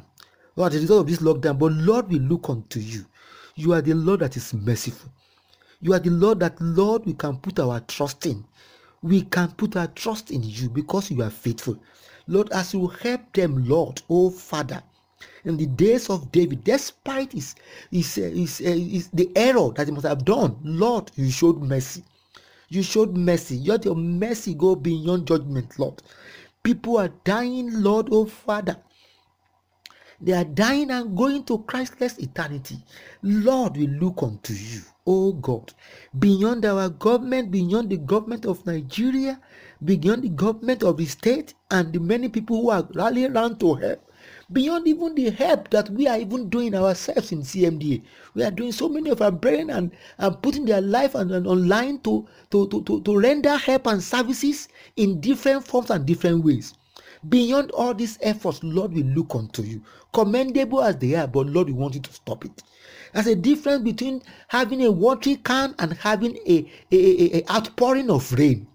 Or 0.54 0.68
as 0.68 0.76
a 0.76 0.78
result 0.78 1.00
of 1.00 1.06
this 1.08 1.18
lockdown. 1.18 1.58
But 1.58 1.72
Lord, 1.72 2.08
we 2.08 2.20
look 2.20 2.48
unto 2.48 2.78
you. 2.78 3.04
You 3.56 3.72
are 3.72 3.82
the 3.82 3.94
Lord 3.94 4.20
that 4.20 4.36
is 4.36 4.54
merciful. 4.54 5.10
You 5.80 5.92
are 5.92 5.98
the 5.98 6.10
Lord 6.10 6.38
that, 6.38 6.54
Lord, 6.60 7.04
we 7.04 7.14
can 7.14 7.38
put 7.38 7.58
our 7.58 7.80
trust 7.80 8.26
in. 8.26 8.44
We 9.02 9.22
can 9.22 9.50
put 9.50 9.74
our 9.74 9.88
trust 9.88 10.30
in 10.30 10.44
you 10.44 10.70
because 10.70 11.10
you 11.10 11.20
are 11.20 11.30
faithful. 11.30 11.82
Lord, 12.28 12.52
as 12.52 12.74
you 12.74 12.86
help 12.86 13.32
them, 13.32 13.66
Lord, 13.66 14.02
oh 14.08 14.30
Father, 14.30 14.84
in 15.44 15.56
the 15.56 15.66
days 15.66 16.10
of 16.10 16.30
David, 16.32 16.64
despite 16.64 17.32
his, 17.32 17.54
his, 17.90 18.14
his, 18.14 18.60
uh, 18.60 18.70
his, 18.70 19.08
the 19.08 19.30
error 19.36 19.70
that 19.76 19.86
he 19.86 19.92
must 19.92 20.06
have 20.06 20.24
done, 20.24 20.56
Lord, 20.62 21.10
you 21.16 21.30
showed 21.30 21.62
mercy. 21.62 22.04
You 22.68 22.82
showed 22.82 23.16
mercy. 23.16 23.58
Let 23.64 23.84
your 23.84 23.96
mercy 23.96 24.54
go 24.54 24.74
beyond 24.76 25.26
judgment, 25.26 25.78
Lord. 25.78 26.02
People 26.62 26.98
are 26.98 27.08
dying, 27.24 27.82
Lord, 27.82 28.08
oh 28.10 28.26
Father. 28.26 28.76
They 30.20 30.32
are 30.32 30.44
dying 30.44 30.90
and 30.90 31.16
going 31.16 31.44
to 31.44 31.58
Christless 31.58 32.18
eternity. 32.18 32.76
Lord, 33.22 33.76
we 33.76 33.86
look 33.86 34.22
unto 34.22 34.52
you, 34.52 34.80
oh 35.06 35.32
God, 35.32 35.72
beyond 36.18 36.64
our 36.66 36.88
government, 36.88 37.52
beyond 37.52 37.88
the 37.90 37.98
government 37.98 38.44
of 38.44 38.66
Nigeria, 38.66 39.40
beyond 39.84 40.24
the 40.24 40.30
government 40.30 40.82
of 40.82 40.96
the 40.96 41.06
state, 41.06 41.54
and 41.70 41.92
the 41.92 42.00
many 42.00 42.28
people 42.28 42.60
who 42.60 42.70
are 42.70 42.88
rallying 42.94 43.36
around 43.36 43.60
to 43.60 43.74
help 43.76 44.07
beyond 44.50 44.88
even 44.88 45.14
the 45.14 45.30
help 45.30 45.68
that 45.70 45.90
we 45.90 46.06
are 46.08 46.18
even 46.18 46.48
doing 46.48 46.74
ourselves 46.74 47.32
in 47.32 47.42
CMDA. 47.42 48.02
We 48.34 48.42
are 48.42 48.50
doing 48.50 48.72
so 48.72 48.88
many 48.88 49.10
of 49.10 49.20
our 49.20 49.30
brain 49.30 49.68
and, 49.70 49.90
and 50.16 50.42
putting 50.42 50.64
their 50.64 50.80
life 50.80 51.14
and, 51.14 51.30
and 51.30 51.46
online 51.46 51.98
to, 52.00 52.26
to, 52.50 52.66
to, 52.68 52.82
to, 52.84 53.00
to 53.02 53.18
render 53.18 53.56
help 53.56 53.86
and 53.86 54.02
services 54.02 54.68
in 54.96 55.20
different 55.20 55.66
forms 55.66 55.90
and 55.90 56.06
different 56.06 56.44
ways. 56.44 56.74
Beyond 57.28 57.72
all 57.72 57.92
these 57.94 58.18
efforts, 58.22 58.62
Lord, 58.62 58.92
we 58.94 59.02
look 59.02 59.34
unto 59.34 59.62
you. 59.62 59.82
Commendable 60.12 60.82
as 60.82 60.96
they 60.96 61.14
are, 61.14 61.26
but 61.26 61.46
Lord, 61.46 61.66
we 61.66 61.74
want 61.74 61.94
you 61.94 62.00
to 62.00 62.12
stop 62.12 62.44
it. 62.44 62.62
There's 63.12 63.26
a 63.26 63.34
difference 63.34 63.82
between 63.82 64.22
having 64.48 64.84
a 64.84 64.90
watering 64.90 65.38
can 65.38 65.74
and 65.78 65.92
having 65.94 66.36
a, 66.46 66.70
a, 66.92 66.96
a, 66.96 67.38
a 67.38 67.52
outpouring 67.52 68.10
of 68.10 68.32
rain. 68.32 68.66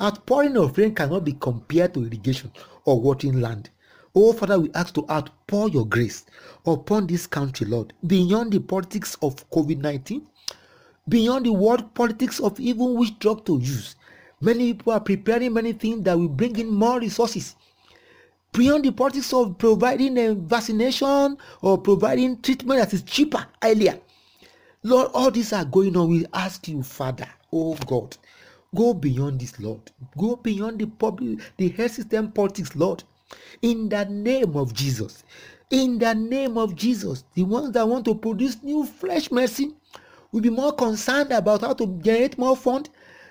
Outpouring 0.00 0.56
of 0.56 0.76
rain 0.78 0.94
cannot 0.94 1.24
be 1.24 1.34
compared 1.34 1.94
to 1.94 2.00
irrigation 2.06 2.50
or 2.84 3.00
watering 3.00 3.40
land. 3.40 3.70
Oh, 4.12 4.32
Father, 4.32 4.58
we 4.58 4.72
ask 4.74 4.92
to 4.94 5.08
outpour 5.08 5.68
your 5.68 5.86
grace 5.86 6.26
upon 6.66 7.06
this 7.06 7.28
country, 7.28 7.64
Lord, 7.68 7.92
beyond 8.04 8.52
the 8.52 8.58
politics 8.58 9.16
of 9.22 9.48
COVID 9.50 9.78
19, 9.78 10.26
beyond 11.08 11.46
the 11.46 11.52
world 11.52 11.94
politics 11.94 12.40
of 12.40 12.58
even 12.58 12.94
which 12.96 13.16
drug 13.20 13.44
to 13.46 13.60
use. 13.60 13.94
Many 14.40 14.74
people 14.74 14.94
are 14.94 15.00
preparing 15.00 15.52
many 15.54 15.72
things 15.74 16.02
that 16.02 16.18
will 16.18 16.28
bring 16.28 16.58
in 16.58 16.68
more 16.68 16.98
resources. 16.98 17.54
Beyond 18.52 18.84
the 18.84 18.90
politics 18.90 19.32
of 19.32 19.56
providing 19.58 20.18
a 20.18 20.34
vaccination 20.34 21.36
or 21.62 21.78
providing 21.78 22.42
treatment 22.42 22.80
that 22.80 22.92
is 22.92 23.02
cheaper 23.02 23.46
earlier. 23.62 24.00
Lord, 24.82 25.12
all 25.14 25.30
these 25.30 25.52
are 25.52 25.64
going 25.64 25.96
on. 25.96 26.10
We 26.10 26.26
ask 26.32 26.66
you, 26.66 26.82
Father, 26.82 27.28
oh 27.52 27.76
God, 27.86 28.16
go 28.74 28.92
beyond 28.92 29.40
this, 29.40 29.60
Lord. 29.60 29.92
Go 30.18 30.34
beyond 30.34 30.80
the 30.80 30.86
public, 30.86 31.38
the 31.58 31.68
health 31.68 31.92
system 31.92 32.32
politics, 32.32 32.74
Lord 32.74 33.04
in 33.62 33.88
the 33.88 34.04
name 34.06 34.56
of 34.56 34.72
Jesus. 34.74 35.24
In 35.70 35.98
the 35.98 36.14
name 36.14 36.58
of 36.58 36.74
Jesus, 36.74 37.24
the 37.34 37.44
ones 37.44 37.72
that 37.72 37.86
want 37.86 38.04
to 38.06 38.14
produce 38.14 38.62
new 38.62 38.84
fresh 38.84 39.30
mercy 39.30 39.74
will 40.32 40.40
be 40.40 40.50
more 40.50 40.72
concerned 40.72 41.30
about 41.32 41.60
how 41.60 41.72
to 41.74 41.86
generate 42.02 42.38
more 42.38 42.56
fund 42.56 42.88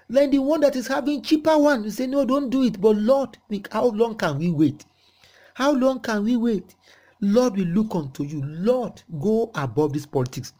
than 0.10 0.32
the 0.32 0.40
one 0.40 0.62
that 0.62 0.76
is 0.76 0.88
having 0.88 1.22
cheaper 1.22 1.58
one. 1.58 1.84
You 1.84 1.92
say, 1.92 2.08
no, 2.08 2.26
don't 2.26 2.50
do 2.50 2.64
it. 2.64 2.80
But 2.80 2.96
Lord, 2.96 3.38
how 3.72 3.88
long 3.88 4.16
can 4.16 4.38
we 4.40 4.52
wait? 4.52 4.86
How 5.54 5.72
long 5.74 6.00
can 6.00 6.24
we 6.24 6.38
wait? 6.38 6.76
Lord, 7.22 7.58
we 7.58 7.66
look 7.66 7.94
unto 7.94 8.24
you. 8.24 8.42
Lord, 8.46 9.02
go 9.20 9.52
above 9.56 9.94
this 9.94 10.06
politics. 10.06 10.54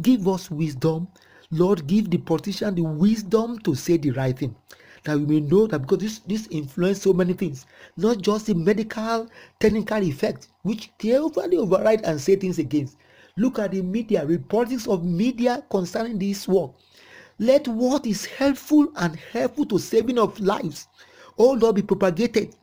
Give 0.00 0.28
us 0.28 0.50
wisdom. 0.50 1.08
Lord, 1.50 1.86
give 1.86 2.10
the 2.10 2.18
politician 2.18 2.74
the 2.74 2.82
wisdom 2.82 3.58
to 3.60 3.74
say 3.74 3.96
the 3.96 4.12
right 4.12 4.36
thing 4.38 4.54
that 5.06 5.18
we 5.18 5.26
may 5.26 5.40
know 5.40 5.66
that 5.66 5.80
because 5.80 5.98
this 5.98 6.18
this 6.20 6.46
influence 6.48 7.02
so 7.02 7.12
many 7.12 7.32
things, 7.32 7.66
not 7.96 8.18
just 8.18 8.46
the 8.46 8.54
medical 8.54 9.28
technical 9.58 10.02
effect, 10.02 10.48
which 10.62 10.90
they 10.98 11.16
overly 11.18 11.56
override 11.56 12.04
and 12.04 12.20
say 12.20 12.36
things 12.36 12.58
against. 12.58 12.96
Look 13.36 13.58
at 13.58 13.72
the 13.72 13.82
media, 13.82 14.24
reportings 14.26 14.86
of 14.86 15.04
media 15.04 15.64
concerning 15.70 16.18
this 16.18 16.46
war. 16.48 16.74
Let 17.38 17.68
what 17.68 18.06
is 18.06 18.24
helpful 18.26 18.88
and 18.96 19.16
helpful 19.16 19.66
to 19.66 19.78
saving 19.78 20.18
of 20.18 20.38
lives, 20.40 20.88
all 21.36 21.56
Lord, 21.56 21.76
be 21.76 21.82
propagated 21.82 22.54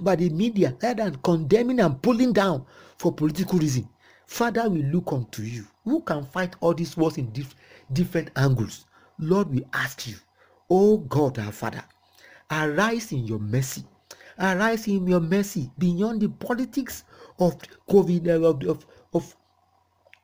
by 0.00 0.16
the 0.16 0.30
media 0.30 0.76
rather 0.82 1.04
than 1.04 1.16
condemning 1.22 1.80
and 1.80 2.00
pulling 2.02 2.32
down 2.32 2.66
for 2.98 3.12
political 3.12 3.58
reason. 3.58 3.88
Father, 4.26 4.68
we 4.68 4.82
look 4.82 5.12
unto 5.12 5.42
you. 5.42 5.64
Who 5.84 6.00
can 6.02 6.24
fight 6.26 6.56
all 6.60 6.74
these 6.74 6.96
wars 6.96 7.18
in 7.18 7.30
dif- 7.30 7.54
different 7.92 8.30
angles? 8.36 8.86
Lord, 9.18 9.48
we 9.50 9.64
ask 9.72 10.06
you 10.08 10.16
O 10.68 10.98
God 10.98 11.38
our 11.38 11.52
Father, 11.52 11.84
arise 12.50 13.12
in 13.12 13.24
your 13.24 13.38
mercy. 13.38 13.84
Arise 14.36 14.88
in 14.88 15.06
your 15.06 15.20
mercy 15.20 15.70
beyond 15.78 16.20
the 16.20 16.28
politics 16.28 17.04
of 17.38 17.56
COVID, 17.88 18.26
uh, 18.26 18.48
of, 18.48 18.64
of, 18.64 18.86
of, 19.14 19.36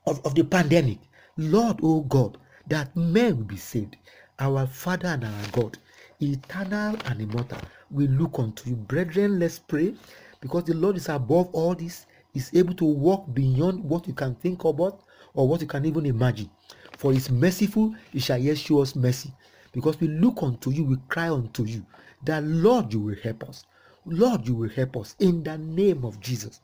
of, 0.07 0.27
of 0.27 0.35
the 0.35 0.43
pandemic. 0.43 0.99
Lord, 1.37 1.79
O 1.83 2.01
God, 2.01 2.39
that 2.67 2.95
men 2.97 3.37
will 3.37 3.45
be 3.45 3.57
saved. 3.57 3.97
Our 4.41 4.67
Father 4.67 5.09
and 5.09 5.25
our 5.25 5.47
God, 5.53 5.79
eternal 6.21 6.97
and 7.05 7.21
immortal, 7.21 7.59
we 7.93 8.09
look 8.09 8.39
unto 8.41 8.71
you. 8.71 8.77
Brethren, 8.77 9.39
let's 9.39 9.61
pray 9.61 9.95
because 10.41 10.65
the 10.65 10.75
Lord 10.75 10.97
is 10.97 11.09
above 11.09 11.51
all 11.53 11.77
this, 11.77 12.07
is 12.35 12.51
able 12.53 12.75
to 12.75 12.85
walk 12.85 13.33
beyond 13.33 13.85
what 13.85 14.09
you 14.09 14.15
can 14.15 14.35
think 14.35 14.65
about 14.65 15.03
or 15.35 15.47
what 15.47 15.61
you 15.61 15.69
can 15.69 15.85
even 15.85 16.05
imagine. 16.05 16.51
For 16.97 17.13
He's 17.13 17.31
merciful, 17.31 17.95
He 18.11 18.19
shall 18.19 18.39
yet 18.39 18.59
show 18.59 18.83
us 18.83 18.97
mercy 18.97 19.33
because 19.73 20.01
we 20.01 20.09
look 20.09 20.43
unto 20.43 20.71
you, 20.71 20.85
we 20.85 20.97
cry 21.09 21.29
unto 21.31 21.65
you 21.65 21.85
that 22.25 22.43
Lord, 22.45 22.93
you 22.93 23.01
will 23.01 23.17
help 23.23 23.49
us. 23.49 23.65
Lord, 24.05 24.47
you 24.47 24.55
will 24.55 24.69
help 24.69 24.97
us 24.97 25.17
in 25.19 25.43
the 25.43 25.57
name 25.59 26.05
of 26.05 26.21
Jesus. 26.21 26.61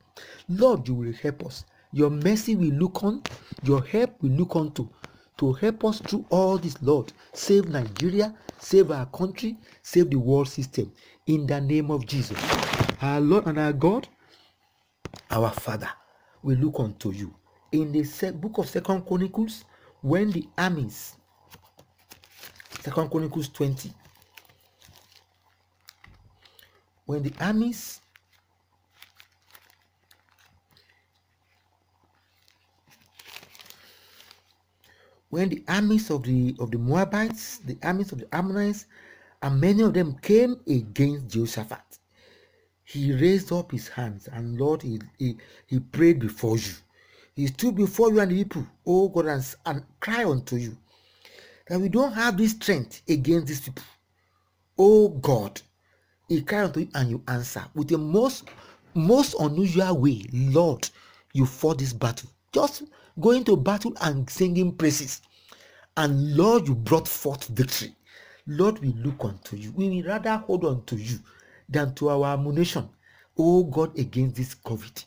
Lord, 0.49 0.87
you 0.89 0.95
will 0.95 1.13
help 1.13 1.45
us. 1.47 1.65
Your 1.93 2.11
mercy 2.11 2.55
will 2.57 2.75
look 2.75 3.03
on, 3.03 3.23
your 3.63 3.83
help 3.85 4.23
will 4.23 4.31
look 4.31 4.57
unto 4.57 4.89
to 5.39 5.53
help 5.55 5.85
us 5.85 6.01
through 6.01 6.25
all 6.31 6.59
this, 6.59 6.77
Lord. 6.83 7.13
Save 7.33 7.69
Nigeria, 7.69 8.35
save 8.59 8.91
our 8.91 9.07
country, 9.07 9.57
save 9.83 10.11
the 10.11 10.17
world 10.19 10.49
system 10.49 10.93
in 11.27 11.47
the 11.47 11.61
name 11.61 11.91
of 11.91 12.07
Jesus. 12.07 12.37
Our 13.01 13.21
Lord 13.21 13.47
and 13.47 13.59
our 13.59 13.73
God, 13.73 14.09
our 15.31 15.51
Father, 15.51 15.89
we 16.43 16.57
look 16.57 16.81
unto 16.81 17.13
you. 17.13 17.33
In 17.71 17.93
the 17.93 18.33
book 18.33 18.59
of 18.59 18.69
Second 18.69 19.07
Chronicles, 19.07 19.65
when 20.03 20.31
the 20.33 20.49
armies, 20.59 21.17
Second 22.89 23.11
Chronicles 23.11 23.51
20, 23.51 23.93
when 27.05 27.23
the 27.23 27.35
armies 27.39 28.01
when 35.29 35.51
the 35.51 35.63
armies 35.69 36.09
of 36.09 36.23
the 36.23 36.57
of 36.59 36.71
the 36.71 36.79
Moabites, 36.79 37.59
the 37.59 37.77
armies 37.83 38.11
of 38.13 38.21
the 38.21 38.35
Ammonites, 38.35 38.87
and 39.43 39.61
many 39.61 39.83
of 39.83 39.93
them 39.93 40.17
came 40.23 40.57
against 40.67 41.29
Jehoshaphat, 41.29 41.99
he 42.85 43.13
raised 43.13 43.53
up 43.53 43.71
his 43.71 43.89
hands 43.89 44.31
and 44.33 44.59
Lord, 44.59 44.81
he, 44.81 44.99
he, 45.19 45.37
he 45.67 45.79
prayed 45.79 46.21
before 46.21 46.57
you. 46.57 46.73
He 47.37 47.49
stood 47.49 47.77
before 47.77 48.11
you 48.11 48.21
and 48.21 48.31
the 48.31 48.45
people, 48.45 48.67
oh 48.87 49.11
God, 49.11 49.27
and, 49.27 49.57
and 49.67 49.85
cry 50.01 50.25
unto 50.25 50.57
you 50.57 50.79
that 51.69 51.81
we 51.81 51.89
don't 51.89 52.13
have 52.13 52.37
this 52.37 52.53
strength 52.53 53.03
against 53.09 53.47
these 53.47 53.61
people. 53.61 53.85
Oh 54.79 55.09
God, 55.09 55.61
he 56.29 56.43
cried 56.43 56.65
unto 56.65 56.81
you 56.81 56.89
and 56.95 57.11
you 57.11 57.23
answer 57.29 57.65
with 57.75 57.89
the 57.89 57.99
most 57.99 58.45
most 58.95 59.35
unusual 59.39 59.99
way. 59.99 60.25
Lord, 60.33 60.89
you 61.33 61.47
fought 61.47 61.79
this 61.79 61.93
battle. 61.93 62.31
Just 62.53 62.85
going 63.21 63.45
to 63.45 63.57
battle 63.57 63.93
and 64.01 64.29
singing 64.29 64.73
praises. 64.73 65.21
And 65.97 66.37
Lord, 66.37 66.69
you 66.69 66.75
brought 66.75 67.09
forth 67.09 67.47
victory. 67.49 67.95
Lord, 68.47 68.79
we 68.79 68.93
look 68.93 69.25
unto 69.25 69.57
you. 69.57 69.73
We 69.73 69.89
will 69.89 70.09
rather 70.09 70.37
hold 70.39 70.65
on 70.65 70.85
to 70.87 70.97
you 70.97 71.19
than 71.69 71.95
to 71.97 72.09
our 72.09 72.35
ammunition. 72.35 72.89
Oh 73.37 73.65
God, 73.65 73.99
against 73.99 74.37
this 74.37 74.55
COVID 74.55 75.05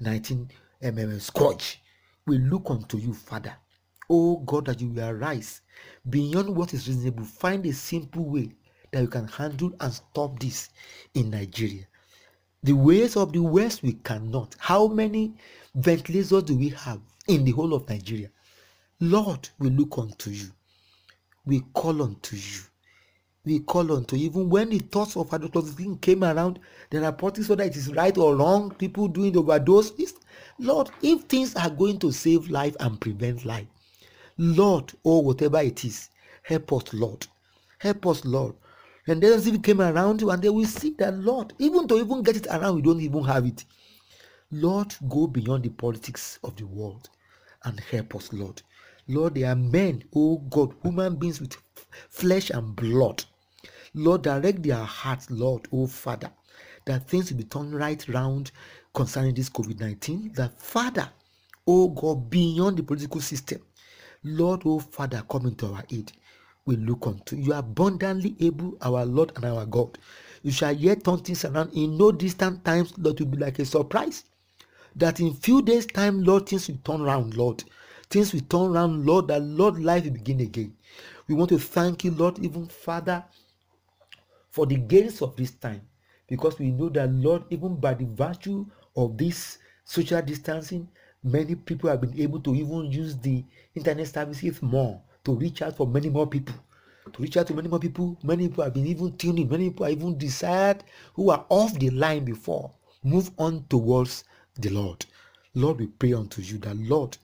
19 0.00 0.50
um, 0.84 1.20
scourge. 1.20 1.80
We 2.26 2.38
look 2.38 2.70
unto 2.70 2.98
you, 2.98 3.14
Father. 3.14 3.54
Oh 4.14 4.36
God, 4.40 4.66
that 4.66 4.78
you 4.82 4.88
will 4.90 5.08
arise 5.08 5.62
beyond 6.10 6.54
what 6.54 6.74
is 6.74 6.86
reasonable. 6.86 7.24
Find 7.24 7.64
a 7.64 7.72
simple 7.72 8.24
way 8.26 8.50
that 8.90 9.00
you 9.00 9.08
can 9.08 9.26
handle 9.26 9.72
and 9.80 9.90
stop 9.90 10.38
this 10.38 10.68
in 11.14 11.30
Nigeria. 11.30 11.86
The 12.62 12.74
ways 12.74 13.16
of 13.16 13.32
the 13.32 13.40
West 13.42 13.82
we 13.82 13.94
cannot. 13.94 14.54
How 14.58 14.86
many 14.86 15.32
ventilators 15.74 16.42
do 16.42 16.58
we 16.58 16.68
have 16.68 17.00
in 17.26 17.42
the 17.46 17.52
whole 17.52 17.72
of 17.72 17.88
Nigeria? 17.88 18.28
Lord, 19.00 19.48
we 19.58 19.70
look 19.70 19.96
unto 19.96 20.28
you. 20.28 20.48
We 21.46 21.60
call 21.72 22.02
unto 22.02 22.36
you. 22.36 22.60
We 23.46 23.60
call 23.60 23.96
unto 23.96 24.16
you. 24.16 24.26
Even 24.26 24.50
when 24.50 24.68
the 24.68 24.80
thoughts 24.80 25.16
of 25.16 25.30
hydroxychloroquine 25.30 26.02
came 26.02 26.22
around, 26.22 26.58
there 26.90 27.02
are 27.02 27.12
politics 27.12 27.48
whether 27.48 27.64
it 27.64 27.76
is 27.76 27.90
right 27.94 28.18
or 28.18 28.36
wrong, 28.36 28.74
people 28.74 29.08
doing 29.08 29.32
the 29.32 29.38
overdose. 29.38 29.92
Lord, 30.58 30.90
if 31.00 31.22
things 31.22 31.56
are 31.56 31.70
going 31.70 31.98
to 32.00 32.12
save 32.12 32.50
life 32.50 32.76
and 32.78 33.00
prevent 33.00 33.46
life, 33.46 33.66
Lord, 34.38 34.92
or 35.02 35.24
whatever 35.24 35.60
it 35.60 35.84
is, 35.84 36.10
help 36.42 36.72
us, 36.72 36.92
Lord. 36.92 37.26
Help 37.78 38.06
us, 38.06 38.24
Lord. 38.24 38.54
And 39.06 39.20
then 39.22 39.32
if 39.38 39.46
it 39.46 39.62
came 39.62 39.80
around 39.80 40.20
you 40.20 40.30
and 40.30 40.42
they 40.42 40.48
will 40.48 40.64
see 40.66 40.94
that, 40.98 41.14
Lord, 41.14 41.52
even 41.58 41.88
to 41.88 41.98
even 41.98 42.22
get 42.22 42.36
it 42.36 42.46
around, 42.46 42.76
we 42.76 42.82
don't 42.82 43.00
even 43.00 43.24
have 43.24 43.44
it. 43.46 43.64
Lord, 44.50 44.94
go 45.08 45.26
beyond 45.26 45.64
the 45.64 45.70
politics 45.70 46.38
of 46.44 46.56
the 46.56 46.66
world 46.66 47.08
and 47.64 47.80
help 47.80 48.14
us, 48.14 48.32
Lord. 48.32 48.62
Lord, 49.08 49.34
they 49.34 49.44
are 49.44 49.56
men, 49.56 50.04
oh 50.14 50.38
God, 50.38 50.74
human 50.82 51.16
beings 51.16 51.40
with 51.40 51.56
flesh 52.10 52.50
and 52.50 52.76
blood. 52.76 53.24
Lord, 53.94 54.22
direct 54.22 54.62
their 54.62 54.76
hearts, 54.76 55.30
Lord, 55.30 55.66
oh 55.72 55.86
Father, 55.86 56.30
that 56.86 57.08
things 57.08 57.30
will 57.30 57.38
be 57.38 57.44
turned 57.44 57.74
right 57.74 58.06
round 58.08 58.52
concerning 58.94 59.34
this 59.34 59.50
COVID 59.50 59.80
19. 59.80 60.32
That 60.34 60.60
Father, 60.60 61.10
oh 61.66 61.88
God, 61.88 62.30
beyond 62.30 62.76
the 62.76 62.82
political 62.82 63.20
system, 63.20 63.60
Lord, 64.24 64.62
oh 64.64 64.78
Father, 64.78 65.24
come 65.28 65.46
into 65.46 65.66
our 65.66 65.84
aid. 65.90 66.12
We 66.64 66.76
look 66.76 67.06
unto 67.06 67.36
you, 67.36 67.52
abundantly 67.54 68.36
able, 68.40 68.76
our 68.80 69.04
Lord 69.04 69.32
and 69.36 69.44
our 69.44 69.66
God. 69.66 69.98
You 70.42 70.52
shall 70.52 70.72
yet 70.72 71.04
turn 71.04 71.18
things 71.18 71.44
around 71.44 71.72
in 71.72 71.98
no 71.98 72.12
distant 72.12 72.64
times, 72.64 72.92
that 72.98 73.18
will 73.18 73.26
be 73.26 73.38
like 73.38 73.58
a 73.58 73.64
surprise. 73.64 74.24
That 74.94 75.20
in 75.20 75.34
few 75.34 75.62
days' 75.62 75.86
time, 75.86 76.22
Lord, 76.22 76.48
things 76.48 76.68
will 76.68 76.78
turn 76.84 77.00
around, 77.00 77.36
Lord. 77.36 77.64
Things 78.10 78.32
will 78.32 78.42
turn 78.42 78.76
around, 78.76 79.06
Lord, 79.06 79.28
that 79.28 79.42
Lord, 79.42 79.82
life 79.82 80.04
will 80.04 80.12
begin 80.12 80.40
again. 80.40 80.76
We 81.26 81.34
want 81.34 81.48
to 81.50 81.58
thank 81.58 82.04
you, 82.04 82.12
Lord, 82.12 82.38
even 82.40 82.66
Father, 82.66 83.24
for 84.50 84.66
the 84.66 84.76
gains 84.76 85.22
of 85.22 85.34
this 85.34 85.52
time. 85.52 85.82
Because 86.28 86.58
we 86.58 86.70
know 86.70 86.88
that, 86.90 87.10
Lord, 87.12 87.44
even 87.50 87.76
by 87.76 87.94
the 87.94 88.04
virtue 88.06 88.66
of 88.96 89.18
this 89.18 89.58
social 89.84 90.22
distancing, 90.22 90.88
many 91.22 91.54
people 91.54 91.88
have 91.88 92.00
been 92.00 92.18
able 92.20 92.40
to 92.40 92.54
even 92.54 92.90
use 92.90 93.16
the 93.16 93.44
internet 93.74 94.08
services 94.08 94.60
more 94.62 95.00
to 95.24 95.34
reach 95.34 95.62
out 95.62 95.76
for 95.76 95.86
many 95.86 96.08
more 96.08 96.26
people. 96.26 96.54
To 97.12 97.22
reach 97.22 97.36
out 97.36 97.46
to 97.48 97.54
many 97.54 97.68
more 97.68 97.78
people, 97.78 98.16
many 98.22 98.48
people 98.48 98.64
have 98.64 98.74
been 98.74 98.86
even 98.86 99.16
tuning, 99.16 99.48
many 99.48 99.70
people 99.70 99.86
have 99.86 99.98
even 99.98 100.16
decided 100.18 100.84
who 101.14 101.30
are 101.30 101.44
off 101.48 101.78
the 101.78 101.90
line 101.90 102.24
before, 102.24 102.70
move 103.02 103.30
on 103.38 103.64
towards 103.68 104.24
the 104.58 104.70
Lord. 104.70 105.04
Lord, 105.54 105.80
we 105.80 105.86
pray 105.86 106.14
unto 106.14 106.40
you 106.42 106.58
that, 106.58 106.76
Lord, 106.76 107.18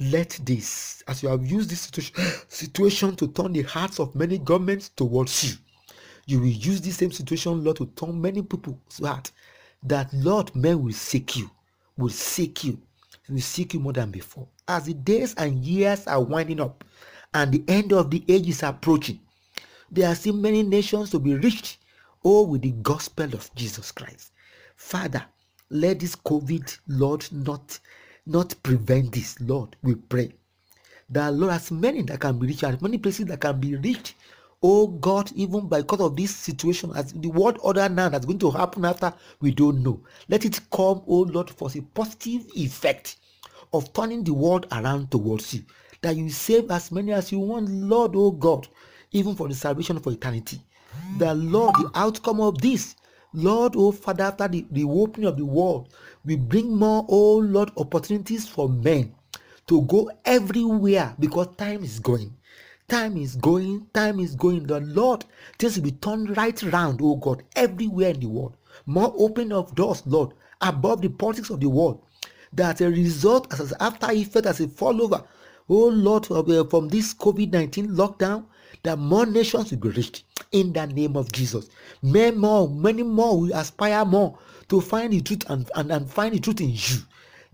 let 0.00 0.38
this, 0.42 1.02
as 1.06 1.22
you 1.22 1.28
have 1.28 1.46
used 1.46 1.70
this 1.70 1.82
situation, 1.82 2.16
situation 2.48 3.16
to 3.16 3.28
turn 3.28 3.52
the 3.52 3.62
hearts 3.62 4.00
of 4.00 4.14
many 4.14 4.38
governments 4.38 4.90
towards 4.90 5.44
you, 5.44 5.56
you 6.26 6.40
will 6.40 6.46
use 6.46 6.80
this 6.80 6.96
same 6.96 7.12
situation, 7.12 7.62
Lord, 7.62 7.76
to 7.76 7.86
turn 7.86 8.20
many 8.20 8.42
people's 8.42 8.98
heart. 9.02 9.30
That, 9.82 10.12
Lord, 10.12 10.54
men 10.56 10.82
will 10.82 10.92
seek 10.92 11.36
you, 11.36 11.50
will 11.96 12.08
seek 12.08 12.64
you, 12.64 12.80
will 13.28 13.40
seek 13.40 13.74
you 13.74 13.80
more 13.80 13.92
than 13.92 14.10
before. 14.10 14.46
As 14.68 14.84
the 14.84 14.94
days 14.94 15.34
and 15.34 15.64
years 15.64 16.06
are 16.06 16.22
winding 16.22 16.60
up 16.60 16.84
and 17.32 17.52
the 17.52 17.64
end 17.68 17.92
of 17.92 18.10
the 18.10 18.24
age 18.28 18.48
is 18.48 18.62
approaching, 18.62 19.20
there 19.90 20.08
are 20.08 20.14
still 20.14 20.34
many 20.34 20.62
nations 20.62 21.10
to 21.10 21.18
be 21.18 21.34
reached, 21.34 21.78
all 22.22 22.46
with 22.46 22.62
the 22.62 22.72
gospel 22.72 23.32
of 23.34 23.54
Jesus 23.54 23.92
Christ. 23.92 24.32
Father, 24.76 25.24
let 25.70 26.00
this 26.00 26.16
COVID, 26.16 26.78
Lord, 26.88 27.26
not, 27.32 27.78
not 28.26 28.54
prevent 28.62 29.12
this, 29.12 29.40
Lord, 29.40 29.76
we 29.82 29.94
pray. 29.94 30.32
That, 31.10 31.34
Lord, 31.34 31.52
as 31.52 31.70
many 31.70 32.02
that 32.02 32.20
can 32.20 32.38
be 32.38 32.46
reached, 32.48 32.64
as 32.64 32.80
many 32.80 32.98
places 32.98 33.26
that 33.26 33.40
can 33.40 33.60
be 33.60 33.76
reached, 33.76 34.14
oh 34.66 34.86
God, 34.86 35.30
even 35.34 35.68
because 35.68 36.00
of 36.00 36.16
this 36.16 36.34
situation, 36.34 36.90
as 36.96 37.12
the 37.12 37.28
world 37.28 37.58
order 37.60 37.86
now 37.86 38.08
that's 38.08 38.24
going 38.24 38.38
to 38.38 38.50
happen 38.50 38.86
after, 38.86 39.12
we 39.42 39.50
don't 39.50 39.82
know. 39.82 40.00
Let 40.30 40.46
it 40.46 40.58
come, 40.72 41.02
oh 41.06 41.26
Lord, 41.30 41.50
for 41.50 41.68
a 41.74 41.80
positive 41.82 42.46
effect 42.56 43.16
of 43.74 43.92
turning 43.92 44.24
the 44.24 44.32
world 44.32 44.66
around 44.72 45.10
towards 45.10 45.52
you. 45.52 45.64
That 46.00 46.16
you 46.16 46.30
save 46.30 46.70
as 46.70 46.90
many 46.90 47.12
as 47.12 47.30
you 47.30 47.40
want, 47.40 47.68
Lord, 47.68 48.12
oh 48.14 48.30
God, 48.30 48.66
even 49.12 49.34
for 49.36 49.48
the 49.48 49.54
salvation 49.54 50.00
for 50.00 50.12
eternity. 50.12 50.62
The 51.18 51.34
Lord, 51.34 51.74
the 51.74 51.90
outcome 51.94 52.40
of 52.40 52.56
this, 52.62 52.96
Lord, 53.34 53.74
oh 53.76 53.92
Father, 53.92 54.24
after 54.24 54.48
the, 54.48 54.64
the 54.70 54.84
opening 54.84 55.28
of 55.28 55.36
the 55.36 55.44
world, 55.44 55.92
we 56.24 56.36
bring 56.36 56.74
more, 56.74 57.04
oh 57.10 57.36
Lord, 57.36 57.70
opportunities 57.76 58.48
for 58.48 58.70
men 58.70 59.14
to 59.66 59.82
go 59.82 60.10
everywhere 60.24 61.14
because 61.18 61.48
time 61.58 61.84
is 61.84 62.00
going. 62.00 62.34
Time 62.94 63.16
is 63.16 63.34
going, 63.34 63.88
time 63.92 64.20
is 64.20 64.36
going. 64.36 64.68
The 64.68 64.78
Lord, 64.78 65.24
things 65.58 65.74
will 65.74 65.82
be 65.82 65.90
turned 65.90 66.36
right 66.36 66.62
round, 66.62 67.00
oh 67.02 67.16
God, 67.16 67.42
everywhere 67.56 68.10
in 68.10 68.20
the 68.20 68.28
world. 68.28 68.56
More 68.86 69.12
open 69.18 69.50
of 69.50 69.74
doors, 69.74 70.04
Lord, 70.06 70.32
above 70.60 71.02
the 71.02 71.08
politics 71.08 71.50
of 71.50 71.58
the 71.58 71.68
world. 71.68 72.00
That 72.52 72.80
a 72.80 72.88
result, 72.88 73.52
as 73.52 73.72
an 73.72 73.78
after 73.80 74.12
effect, 74.12 74.46
as 74.46 74.60
a 74.60 74.68
follower, 74.68 75.24
oh 75.68 75.88
Lord, 75.88 76.30
uh, 76.30 76.64
from 76.66 76.86
this 76.88 77.12
COVID 77.14 77.52
19 77.52 77.88
lockdown, 77.88 78.44
that 78.84 78.96
more 78.96 79.26
nations 79.26 79.72
will 79.72 79.78
be 79.78 79.88
reached 79.88 80.22
in 80.52 80.72
the 80.72 80.86
name 80.86 81.16
of 81.16 81.32
Jesus. 81.32 81.70
Many 82.00 82.36
more, 82.36 82.68
many 82.68 83.02
more 83.02 83.40
will 83.40 83.54
aspire 83.54 84.04
more 84.04 84.38
to 84.68 84.80
find 84.80 85.12
the 85.12 85.20
truth 85.20 85.50
and, 85.50 85.68
and, 85.74 85.90
and 85.90 86.08
find 86.08 86.32
the 86.32 86.38
truth 86.38 86.60
in 86.60 86.70
you. 86.70 87.02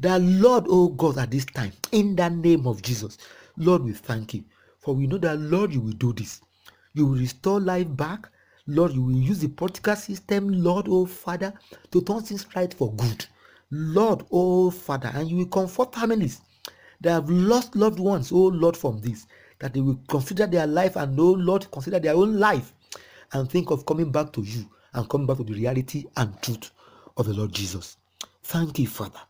The 0.01 0.19
Lord, 0.19 0.67
oh 0.69 0.89
God, 0.89 1.17
at 1.17 1.31
this 1.31 1.47
time, 1.47 1.73
in 1.93 2.15
the 2.15 2.29
name 2.29 2.67
of 2.67 2.83
Jesus, 2.83 3.17
Lord, 3.57 3.85
we 3.85 3.95
thank 3.95 4.35
you. 4.35 4.45
For 4.81 4.95
we 4.95 5.07
know 5.07 5.19
that, 5.19 5.39
Lord, 5.39 5.73
you 5.73 5.81
will 5.81 5.93
do 5.93 6.13
this. 6.13 6.41
You 6.95 7.07
will 7.07 7.19
restore 7.19 7.61
life 7.61 7.87
back. 7.97 8.29
Lord, 8.67 8.93
you 8.93 9.03
will 9.03 9.13
use 9.17 9.41
the 9.41 9.49
political 9.49 9.97
system, 9.97 10.49
Lord, 10.49 10.87
oh 10.89 11.07
Father, 11.07 11.53
to 11.91 12.03
turn 12.03 12.23
things 12.23 12.47
right 12.55 12.73
for 12.73 12.93
good. 12.95 13.27
Lord, 13.71 14.25
oh 14.31 14.71
Father, 14.71 15.11
and 15.15 15.29
you 15.29 15.39
will 15.39 15.47
comfort 15.47 15.95
families 15.95 16.41
that 17.01 17.11
have 17.11 17.31
lost 17.31 17.75
loved 17.77 17.99
ones, 17.99 18.31
oh 18.33 18.47
Lord, 18.49 18.77
from 18.77 19.01
this, 19.01 19.27
that 19.59 19.75
they 19.75 19.81
will 19.81 20.01
consider 20.09 20.47
their 20.47 20.67
life 20.67 20.97
and, 20.97 21.19
oh 21.19 21.33
Lord, 21.33 21.71
consider 21.71 21.99
their 21.99 22.15
own 22.15 22.39
life 22.39 22.73
and 23.33 23.51
think 23.51 23.71
of 23.71 23.87
coming 23.87 24.11
back 24.11 24.33
to 24.33 24.43
you 24.43 24.69
and 24.93 25.09
coming 25.09 25.27
back 25.27 25.39
to 25.39 25.45
the 25.45 25.55
reality 25.55 26.05
and 26.17 26.41
truth 26.43 26.71
of 27.17 27.27
the 27.27 27.35
Lord 27.35 27.53
Jesus. 27.53 27.97
Thank 28.43 28.79
you, 28.79 28.87
Father. 28.87 29.21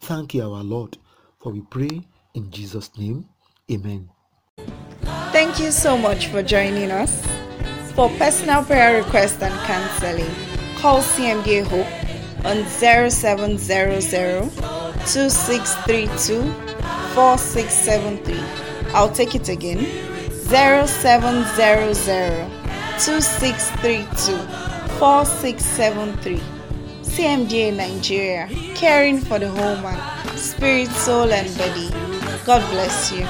Thank 0.00 0.34
you, 0.34 0.42
our 0.42 0.62
Lord, 0.62 0.96
for 1.40 1.52
we 1.52 1.62
pray 1.62 2.06
in 2.34 2.50
Jesus' 2.50 2.96
name. 2.96 3.28
Amen. 3.70 4.08
Thank 5.38 5.60
you 5.60 5.70
so 5.70 5.96
much 5.96 6.26
for 6.26 6.42
joining 6.42 6.90
us. 6.90 7.24
For 7.94 8.08
personal 8.18 8.64
prayer 8.64 9.00
requests 9.00 9.40
and 9.40 9.54
counseling, 9.68 10.34
call 10.78 11.00
CMDA 11.00 11.62
Hope 11.62 11.86
on 12.44 12.64
0700 12.66 14.50
2632 15.06 16.42
4673. 17.14 18.42
I'll 18.92 19.12
take 19.12 19.36
it 19.36 19.48
again 19.48 19.86
0700 20.48 21.94
2632 22.98 24.36
4673. 24.98 26.40
CMDA 27.02 27.76
Nigeria, 27.76 28.48
caring 28.74 29.20
for 29.20 29.38
the 29.38 29.48
whole 29.48 29.76
man, 29.76 30.36
spirit, 30.36 30.88
soul, 30.88 31.30
and 31.32 31.56
body. 31.56 31.90
God 32.44 32.68
bless 32.72 33.12
you. 33.12 33.24